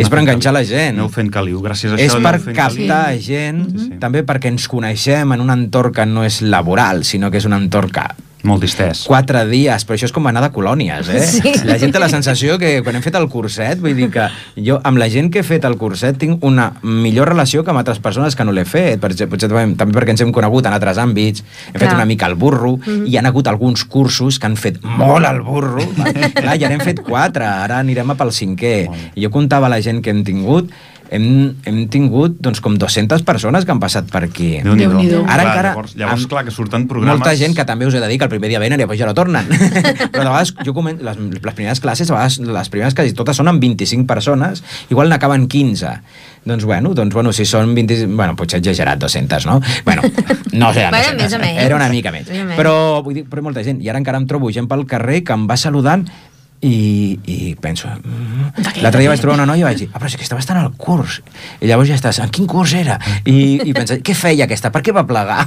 [0.00, 0.96] és per enganxar la gent.
[0.96, 3.22] Aneu fent caliu, gràcies a És això per aneu fent captar caliu.
[3.26, 3.98] gent, Sí, sí.
[4.00, 7.52] també perquè ens coneixem en un entorn que no és laboral, sinó que és un
[7.58, 8.06] entorn que
[8.42, 9.04] Molt distès.
[9.08, 11.24] quatre dies, però això és com anar de colònies, eh?
[11.26, 11.52] Sí.
[11.68, 14.78] La gent té la sensació que quan hem fet el curset, vull dir que jo
[14.84, 18.00] amb la gent que he fet el curset tinc una millor relació que amb altres
[18.02, 21.00] persones que no l'he fet, per exemple, potser també, perquè ens hem conegut en altres
[21.02, 21.98] àmbits, hem fet Clar.
[22.00, 23.06] una mica el burro, mm -hmm.
[23.06, 25.84] i hi han hagut alguns cursos que han fet molt el burro,
[26.40, 30.02] clar, ja n'hem fet quatre, ara anirem a pel cinquè, i jo comptava la gent
[30.02, 30.70] que hem tingut,
[31.10, 31.26] hem,
[31.66, 34.52] hem tingut doncs, com 200 persones que han passat per aquí.
[34.62, 34.94] Déu-n'hi-do.
[34.94, 35.22] Déu-n'hi-do.
[35.26, 35.72] Ara Clar, encara...
[35.74, 37.18] Llavors, llavors clar, que surten programes...
[37.18, 39.02] Molta gent que també us he de dir que el primer dia venen i després
[39.02, 39.50] ja no tornen.
[40.14, 43.42] Però de vegades, jo comen, les, les primeres classes, a vegades les primeres quasi totes
[43.42, 45.96] són amb 25 persones, igual n'acaben 15.
[46.46, 48.06] Doncs bueno, doncs bueno, si són 20...
[48.14, 49.58] Bueno, potser he exagerat 200, no?
[49.84, 50.06] Bueno,
[50.54, 51.62] no sé, Bueno, 200, més o menys.
[51.66, 52.14] era una mica.
[52.14, 52.56] Més menys.
[52.56, 53.82] Però, vull dir, però molta gent.
[53.84, 56.06] I ara encara em trobo gent pel carrer que em va saludant
[56.60, 57.88] i, i penso...
[57.88, 58.50] Mm,
[58.84, 60.58] L'altre dia vaig trobar una noia i vaig dir, ah, però si aquesta va estar
[60.58, 61.20] en el curs.
[61.64, 62.98] I llavors ja estàs, en quin curs era?
[63.24, 64.68] I, i pensa, què feia aquesta?
[64.74, 65.46] Per què va plegar?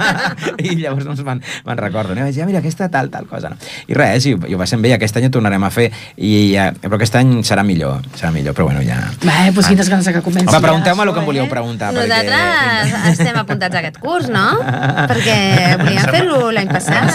[0.62, 2.14] I llavors doncs me'n me recordo.
[2.14, 2.22] No?
[2.22, 3.50] I vaig dir, ah, mira, aquesta tal, tal cosa.
[3.50, 3.58] No?
[3.90, 5.88] I res, i, i ho va sent bé, i aquest any ho tornarem a fer.
[6.14, 9.00] I, ja, però aquest any serà millor, serà millor, però bueno, ja...
[9.24, 10.52] Bé, doncs quines ganes que comenci.
[10.54, 11.50] Va, pregunteu-me el que em volíeu eh?
[11.50, 11.90] preguntar.
[11.98, 14.46] Nosaltres estem apuntats a aquest curs, no?
[15.10, 15.36] Perquè
[15.82, 17.10] volíem fer-lo l'any passat.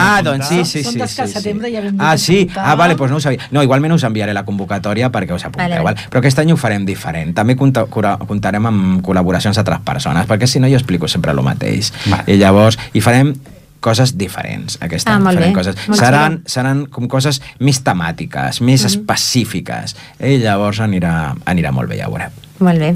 [0.00, 0.98] Ah, doncs sí, sí, Són sí.
[0.98, 1.52] que al sí, sí.
[1.52, 2.38] vam dir Ah, que sí?
[2.42, 2.71] s'apuntava.
[2.72, 3.38] Ah, vale, doncs no ho sabia.
[3.52, 6.08] No, igualment us enviaré la convocatòria perquè us apunteu, Vale, vale, vale.
[6.10, 7.34] però aquest any ho farem diferent.
[7.34, 11.92] També comptarem amb col·laboracions d'altres persones, perquè si no jo explico sempre el mateix.
[12.08, 12.24] Vale.
[12.32, 13.34] I llavors, hi farem
[13.82, 15.22] coses diferents aquest Ah, any.
[15.24, 15.88] molt farem bé, coses.
[15.88, 19.96] molt Seran, seran com coses més temàtiques, més específiques.
[20.20, 22.30] I llavors anirà, anirà molt bé, ja ho veureu.
[22.60, 22.92] Molt bé.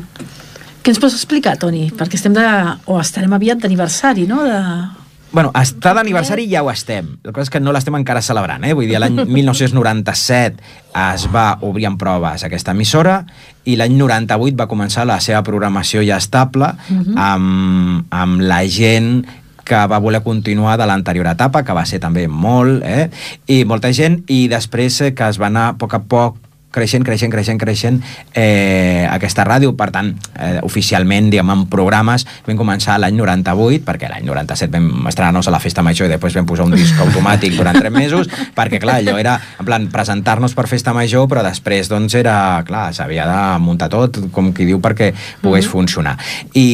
[0.82, 1.88] Què ens pots explicar, Toni?
[1.90, 2.44] Perquè estem de...
[2.86, 4.44] o estarem aviat d'aniversari, no?
[4.46, 4.60] De...
[5.36, 7.10] Bueno, està d'aniversari ja ho estem.
[7.20, 8.72] La cosa és que no l'estem encara celebrant, eh?
[8.72, 10.62] Vull dir, l'any 1997
[10.96, 13.18] es va obrir en proves aquesta emissora
[13.68, 16.70] i l'any 98 va començar la seva programació ja estable
[17.20, 19.26] amb, amb la gent
[19.66, 23.10] que va voler continuar de l'anterior etapa, que va ser també molt, eh?
[23.50, 26.45] i molta gent, i després eh, que es va anar a poc a poc
[26.76, 28.00] creixent, creixent, creixent, creixent
[28.36, 34.10] eh, aquesta ràdio, per tant, eh, oficialment, diguem, en programes, vam començar l'any 98, perquè
[34.12, 37.56] l'any 97 vam estrenar-nos a la Festa Major i després vam posar un disc automàtic
[37.56, 41.88] durant tres mesos, perquè, clar, allò era, en plan, presentar-nos per Festa Major, però després,
[41.92, 45.12] doncs, era, clar, s'havia de muntar tot, com qui diu, perquè
[45.42, 46.16] pogués funcionar.
[46.52, 46.66] I,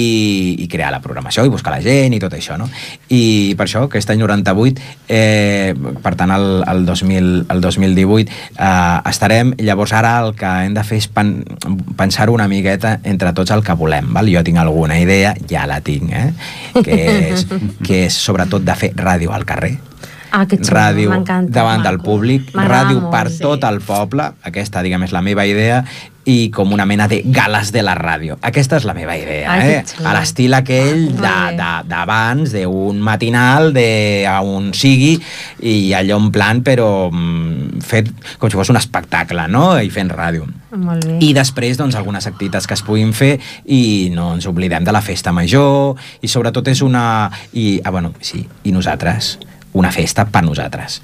[0.65, 2.69] I crear la programació, i buscar la gent, i tot això, no?
[3.13, 8.99] I per això, aquest any 98, eh, per tant, el, el, 2000, el 2018, eh,
[9.13, 11.35] estarem, llavors ara el que hem de fer és pen,
[11.99, 14.31] pensar-ho una miqueta entre tots el que volem, val?
[14.33, 16.29] jo tinc alguna idea, ja la tinc, eh?
[16.83, 17.01] que,
[17.33, 17.47] és,
[17.87, 19.77] que és sobretot de fer ràdio al carrer,
[20.33, 21.13] Ah, que xulo, ràdio
[21.53, 23.43] davant del públic, ràdio per sí.
[23.45, 25.83] tot el poble, aquesta, diguem, és la meva idea,
[26.25, 28.37] i com una mena de gales de la ràdio.
[28.47, 29.85] Aquesta és la meva idea, que eh?
[30.07, 35.17] A l'estil aquell de- d'abans, d'un matinal, de a on sigui,
[35.61, 39.81] i allò en plan, però mm, fet com si fos un espectacle, no?
[39.83, 40.47] I fent ràdio.
[40.77, 41.19] Molt bé.
[41.21, 45.03] I després, doncs, algunes activitats que es puguin fer i no ens oblidem de la
[45.03, 47.31] festa major i sobretot és una...
[47.53, 49.39] I, ah, bueno, sí, i nosaltres,
[49.75, 51.01] una festa per nosaltres.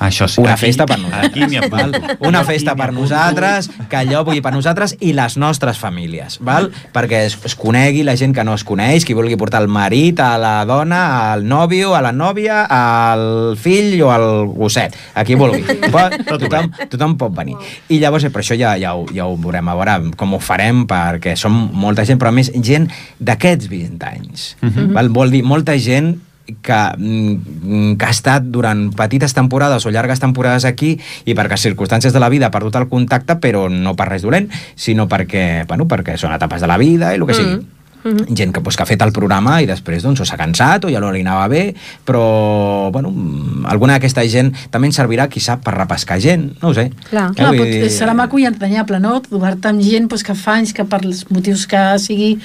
[0.00, 0.40] Això sí.
[0.40, 1.30] Una aquí- festa per nosaltres.
[1.30, 1.94] Aquí m'hi val?
[1.94, 2.16] apunto.
[2.28, 6.38] Una Aquí festa per nosaltres, que allò vull dir per nosaltres i les nostres famílies,
[6.40, 6.70] val?
[6.92, 10.18] perquè es, es conegui la gent que no es coneix, qui vulgui portar el marit,
[10.24, 15.34] a la dona, al nòvio, a la nòvia, al fill o al gosset, a qui
[15.36, 15.62] vulgui.
[15.94, 17.56] Pot, Tot tothom, tothom pot venir.
[17.90, 20.40] I llavors, eh, per això ja, ja, ho, ja ho veurem a veure com ho
[20.40, 22.88] farem, perquè som molta gent, però a més gent
[23.20, 24.56] d'aquests 20 anys.
[24.94, 25.08] val?
[25.12, 26.16] Vol dir molta gent
[26.62, 32.12] que, mm, que ha estat durant petites temporades o llargues temporades aquí i perquè circumstàncies
[32.12, 35.86] de la vida ha perdut el contacte però no per res dolent sinó perquè, bueno,
[35.86, 37.60] perquè són etapes de la vida i el que sigui
[38.04, 38.34] Mhm.
[38.34, 40.88] gent que, pues, que ha fet el programa i després doncs, o s'ha cansat o
[40.88, 41.74] ja no li anava bé
[42.06, 46.68] però bueno, mm, alguna d'aquesta gent també ens servirà qui sap per repescar gent no
[46.70, 47.30] ho sé Clar.
[47.30, 49.20] Eh, Clar, vull pot, dir- serà maco i entranyable, no?
[49.20, 52.38] Trobar-te amb gent pues, que fa anys que per els motius que sigui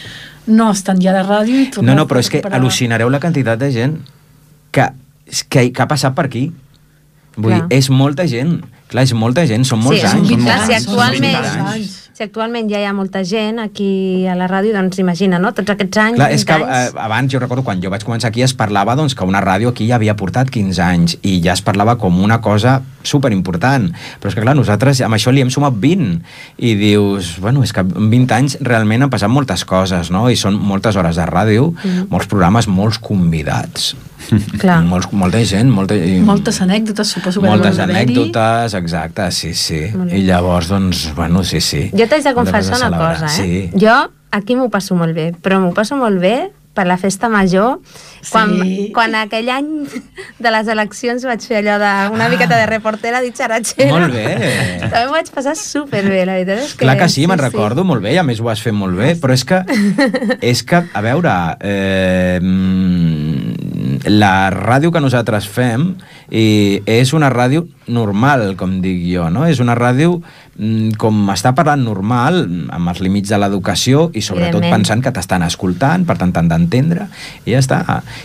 [0.47, 3.19] no estan ja a la ràdio i No, no, però és que recuperar- al·lucinareu la
[3.19, 3.97] quantitat de gent
[4.71, 4.89] que,
[5.49, 6.51] que, que ha passat per aquí.
[7.37, 7.67] Vull Clar.
[7.69, 8.61] dir, és molta gent.
[8.87, 10.29] Clar, és molta gent, són molts sí, anys.
[10.29, 11.93] són clar, si anys, són actualment, 20 anys.
[12.15, 15.51] si actualment ja hi ha molta gent aquí a la ràdio, doncs imagina, no?
[15.57, 16.95] Tots aquests anys, Clar, és que 20 eh, anys...
[17.07, 19.87] abans, jo recordo, quan jo vaig començar aquí, es parlava doncs, que una ràdio aquí
[19.89, 23.89] ja havia portat 15 anys i ja es parlava com una cosa superimportant.
[24.21, 26.21] Però és que, clar, nosaltres amb això li hem sumat 20
[26.61, 30.27] i dius, bueno, és que en 20 anys realment han passat moltes coses, no?
[30.29, 32.07] I són moltes hores de ràdio, Mm.
[32.13, 33.95] molts programes, molts convidats.
[34.57, 34.79] Clar.
[34.87, 39.81] Molts, molta gent, molta, i- Moltes anècdotes, suposo que moltes anècdotes, exacte, sí, sí.
[40.11, 41.87] I llavors, doncs, bueno, sí, sí.
[41.95, 43.35] Jo t'haig de confessar a una cosa, eh?
[43.37, 43.79] Sí.
[43.79, 43.95] Jo
[44.35, 46.35] aquí m'ho passo molt bé, però m'ho passo molt bé
[46.75, 47.77] per la festa major,
[48.33, 48.89] quan, Sí.
[48.93, 49.67] quan aquell any
[50.43, 53.87] de les eleccions vaig fer allò d'una miqueta de reportera ditxaratxera.
[53.87, 53.99] Ah.
[53.99, 54.25] Molt bé.
[54.81, 56.83] També m'ho vaig passar superbé, la veritat és que...
[56.83, 59.13] Clar que sí, me'n recordo molt bé, i a més ho has fet molt bé,
[59.15, 59.61] però és que,
[60.43, 63.24] és que a veure, eh, mm,
[64.05, 65.93] la ràdio que nosaltres fem
[66.29, 69.45] i és una ràdio normal, com dic jo, no?
[69.49, 72.43] És una ràdio mm, com està parlant normal,
[72.73, 77.09] amb els límits de l'educació i sobretot pensant que t'estan escoltant, per tant t'han d'entendre,
[77.45, 77.81] i ja està.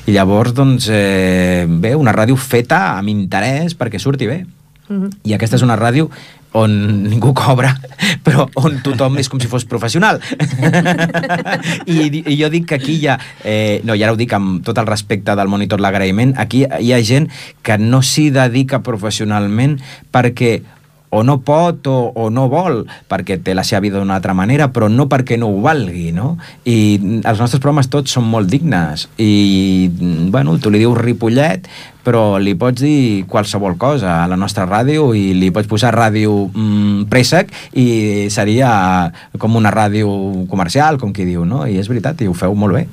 [0.06, 4.44] I llavors, doncs, eh, bé, una ràdio feta amb interès perquè surti bé.
[4.90, 5.10] Mhm.
[5.24, 6.10] I aquesta és una ràdio
[6.58, 6.72] on
[7.06, 7.72] ningú cobra,
[8.26, 10.20] però on tothom és com si fos professional.
[11.90, 14.64] I, I jo dic que aquí hi ha, eh, no, i ara ho dic amb
[14.66, 17.30] tot el respecte del monitor l'agraïment, aquí hi ha gent
[17.62, 19.78] que no s'hi dedica professionalment
[20.10, 20.58] perquè
[21.10, 24.70] o no pot o, o no vol, perquè té la seva vida d'una altra manera,
[24.72, 26.36] però no perquè no ho valgui, no?
[26.64, 29.90] I els nostres programes tots són molt dignes i,
[30.30, 31.66] bueno, tu li dius Ripollet,
[32.06, 36.46] però li pots dir qualsevol cosa a la nostra ràdio i li pots posar ràdio
[36.48, 38.70] mm, préssec i seria
[39.38, 40.08] com una ràdio
[40.48, 41.66] comercial, com qui diu, no?
[41.66, 42.86] I és veritat, i ho feu molt bé.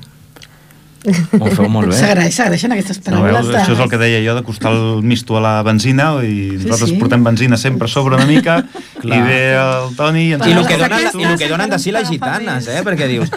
[1.38, 1.94] Ho feu molt bé.
[1.96, 3.34] S'agraeix, s'agraeixen aquestes No, paraules.
[3.46, 3.48] veus?
[3.52, 6.64] de- Això és el que deia jo, d'acostar el misto a la benzina i Sí,
[6.66, 6.96] nosaltres sí.
[6.98, 8.64] portem benzina sempre a sobre una mica
[9.04, 11.78] i ve el Toni i ens I el que donen, i el que donen de
[11.78, 12.82] si les gitanes, eh?
[12.84, 13.30] Perquè dius,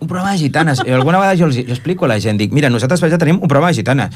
[0.00, 0.82] un programa de gitanes.
[0.86, 3.40] I alguna vegada jo, els, jo explico a la gent, dic, mira, nosaltres ja tenim
[3.40, 4.14] un programa de gitanes.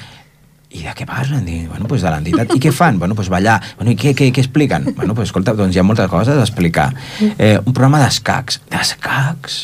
[0.74, 1.45] I de què parlen?
[1.47, 2.51] Dic, bueno, pues de l'entitat.
[2.53, 2.99] I què fan?
[2.99, 3.61] Bueno, pues ballar.
[3.78, 4.93] Bueno, i què, què, què expliquen?
[4.97, 6.93] Bueno, pues escolta, doncs hi ha moltes coses a explicar.
[7.39, 8.61] Eh, un programa d'escacs.
[8.72, 9.61] D'escacs?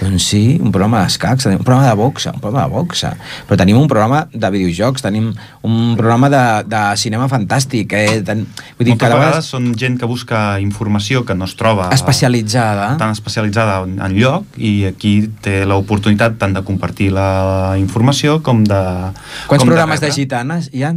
[0.00, 3.12] Doncs sí, un programa d'escacs, un programa de boxa, un programa de boxa.
[3.48, 5.28] Però tenim un programa de videojocs, tenim
[5.62, 7.92] un programa de, de cinema fantàstic.
[7.94, 8.20] Eh?
[8.26, 8.42] Ten,
[8.78, 11.88] vull dir, Moltes cada vegades vegada són gent que busca informació que no es troba
[11.94, 12.96] especialitzada.
[12.98, 18.64] tan especialitzada en, en lloc i aquí té l'oportunitat tant de compartir la informació com
[18.66, 18.80] de
[19.46, 20.20] Quants com programes de, rebre.
[20.20, 20.94] gitanes hi ha?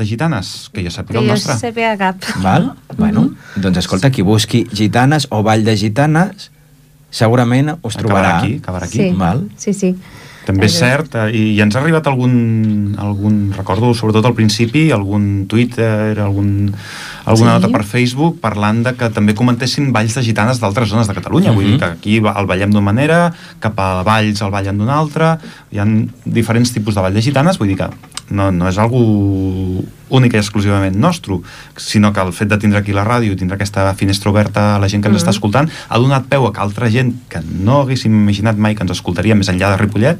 [0.00, 0.70] de gitanes?
[0.72, 1.56] Que jo sàpiga Que el jo nostre.
[1.60, 2.16] sàpiga cap.
[2.40, 2.70] Val?
[2.96, 6.50] Bueno, doncs escolta, qui busqui gitanes o ball de gitanes,
[7.10, 8.38] segurament us Acabarà trobarà.
[8.38, 8.98] aquí, acabarà aquí.
[8.98, 9.44] Sí, Val?
[9.56, 9.94] sí, sí.
[10.46, 14.86] També és cert, eh, i, i ens ha arribat algun, algun, recordo sobretot al principi,
[14.90, 16.72] algun Twitter, algun,
[17.30, 17.60] alguna Sí.
[17.60, 21.52] nota per Facebook parlant de que també comentessin balls de gitanes d'altres zones de Catalunya.
[21.52, 21.70] Vull Mhm.
[21.70, 25.38] dir que aquí el ballem d'una manera, cap a Valls el ballen d'una altra,
[25.72, 25.86] hi ha
[26.24, 27.88] diferents tipus de ball de gitanes, vull dir que
[28.30, 31.34] no, no és algú únic i exclusivament nostre,
[31.76, 34.78] sinó que el fet de tindre aquí la ràdio i tindre aquesta finestra oberta a
[34.78, 35.26] la gent que ens Mhm.
[35.28, 38.82] està escoltant ha donat peu a que altra gent que no haguéssim imaginat mai que
[38.82, 40.18] ens escoltaria més enllà de Ripollet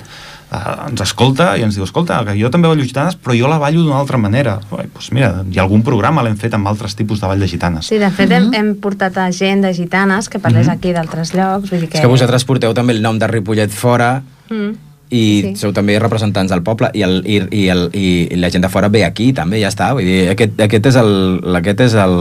[0.50, 3.84] ens escolta i ens diu, escolta, que jo també ballo gitanes però jo la ballo
[3.84, 7.26] d'una altra manera doncs mira, hi ha algun programa l'hem fet amb altres tipus de
[7.30, 10.68] ball de gitanes Sí, de fet hem, hem portat a gent de gitanes que parlés
[10.68, 11.98] aquí d'altres llocs, vull dir que...
[11.98, 14.72] És que vosaltres porteu també el nom de Ripollet fora Mm.
[15.10, 15.50] i Sí.
[15.62, 18.88] sou també representants del poble i, el, i, i, el, i la gent de fora
[18.90, 21.10] ve aquí també, ja està vull dir, aquest, aquest, és el,
[21.60, 22.14] aquest és el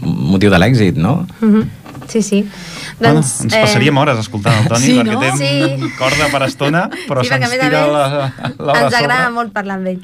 [0.00, 1.26] motiu de l'èxit, no?
[1.40, 1.68] Mhm.
[2.08, 2.40] Sí, sí.
[2.98, 5.20] Bueno, ens passaríem hores escoltant el Toni Sí, perquè no?
[5.20, 5.90] té Sí.
[5.98, 9.88] corda per estona però sí, se'ns tira més la, l'hora ens agrada molt parlar amb
[9.88, 10.00] ell.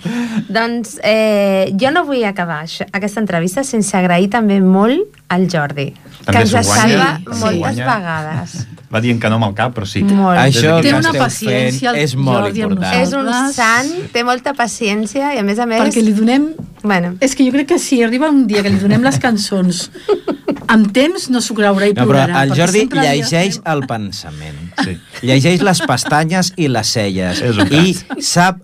[0.49, 5.93] Doncs eh, jo no vull acabar això, aquesta entrevista sense agrair també molt al Jordi,
[6.25, 7.87] També que ens salva s'ho moltes guanya.
[7.87, 8.67] vegades.
[8.91, 10.37] va dient que no amb el cap, però sí Molt.
[10.41, 12.97] Això Té que una paciència, fent el és molt Jordi, important.
[13.03, 15.81] És un sant, té molta paciència i a més a més...
[15.85, 16.49] Perquè li donem...
[16.83, 19.91] Bueno, És que jo crec que si arriba un dia que li donem les cançons
[20.71, 22.43] amb temps, no s'ho creurà i No, però plorarà.
[22.45, 24.59] el perquè Jordi sempre li llegeix agafem- el pensament.
[24.85, 24.97] Sí.
[25.27, 27.41] Llegeix les pestanyes i les celles.
[27.43, 28.61] És un I sap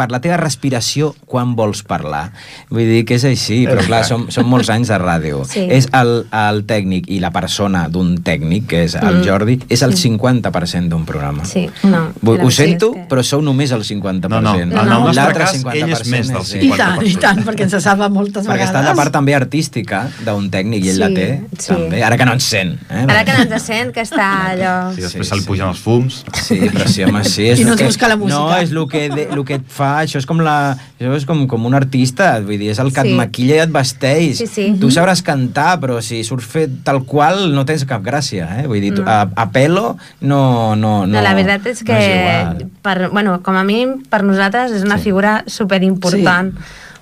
[0.00, 2.30] per la teva respiració quan vols parlar.
[2.72, 5.42] Vull dir que és així, però clar, són, són molts anys de ràdio.
[5.48, 5.66] Sí.
[5.68, 9.24] És el, el tècnic i la persona d'un tècnic, que és el Mm.
[9.26, 11.44] Jordi, és el 50% d'un programa.
[11.44, 12.06] sí, no.
[12.24, 14.28] Ho sento, que- però sou només el 50%.
[14.30, 16.64] No, no, en el nostre L'altre cas, ell és més del és ell.
[16.64, 18.70] I tant, i tant, perquè ens salva moltes Perquè vegades.
[18.70, 21.26] està la part també artística d'un tècnic i ell Sí, la té,
[21.58, 21.66] sí.
[21.72, 22.02] també.
[22.06, 22.78] Ara que no ens sent.
[22.88, 23.04] Eh?
[23.08, 24.94] Ara que no ens sent, que està allò...
[24.94, 25.46] Sí, després Sí, se li sí.
[25.48, 27.48] pugen els fums Sí, però sí, home, sí.
[27.50, 28.38] És I no que, busca la música.
[28.38, 29.89] No, és el que, de, el que et fa...
[29.98, 33.02] Això és com, la, això és com, com un artista, vull dir, és el que
[33.02, 33.10] Sí.
[33.10, 34.36] et maquilla i et vesteix.
[34.38, 34.66] Sí, sí.
[34.80, 38.66] Tu sabràs cantar, però si surts fet tal qual no tens cap gràcia, eh?
[38.66, 39.10] Vull dir, tu, No.
[39.10, 40.76] a, a pelo no...
[40.76, 44.70] No, no, la veritat és que, no és per, bueno, com a mínim, per nosaltres
[44.72, 45.04] és una Sí.
[45.10, 46.54] figura superimportant.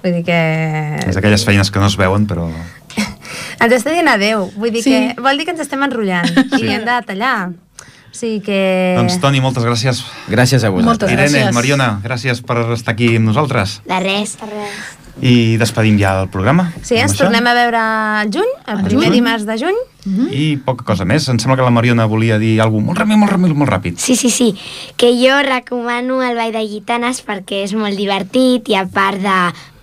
[0.03, 1.01] Vull dir que...
[1.09, 2.49] és aquelles feines que no es veuen però
[3.61, 4.49] Ens està dient adeu.
[4.57, 4.91] Vull dir Sí.
[4.91, 6.65] que vol dir que ens estem enrotllant Sí.
[6.65, 7.51] i hem de tallar.
[8.09, 8.95] O sigui que...
[8.97, 10.89] doncs Toni, moltes gràcies Gràcies a vosaltres.
[10.89, 11.55] Moltes Irene, gràcies.
[11.55, 14.37] Mariona, gràcies per estar aquí amb nosaltres De res.
[15.21, 17.25] i despedim ja el programa Sí, ens això.
[17.27, 19.15] tornem a veure al juny, el Al primer juny.
[19.19, 19.79] dimarts de juny.
[20.33, 23.33] i poca cosa més, em sembla que la Mariona volia dir alguna molt ràpid, molt
[23.33, 24.55] ràpid, molt ràpid Sí, sí, sí,
[24.97, 29.35] que jo recomano el Ball de Gitanes perquè és molt divertit i a part de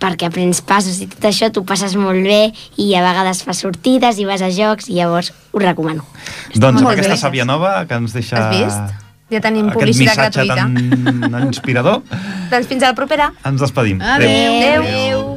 [0.06, 4.20] perquè aprens passos i tot això, tu passes molt bé i a vegades fas sortides
[4.22, 6.06] i vas a jocs i llavors ho recomano.
[6.54, 9.02] doncs amb aquesta sàvia nova que ens deixa Has vist?
[9.34, 11.30] Ja tenim aquest publicitat missatge gratuïta.
[11.32, 12.02] tan inspirador
[12.52, 13.32] Doncs fins a la propera.
[13.44, 14.54] ens despedim Adéu.
[14.62, 15.35] Adéu.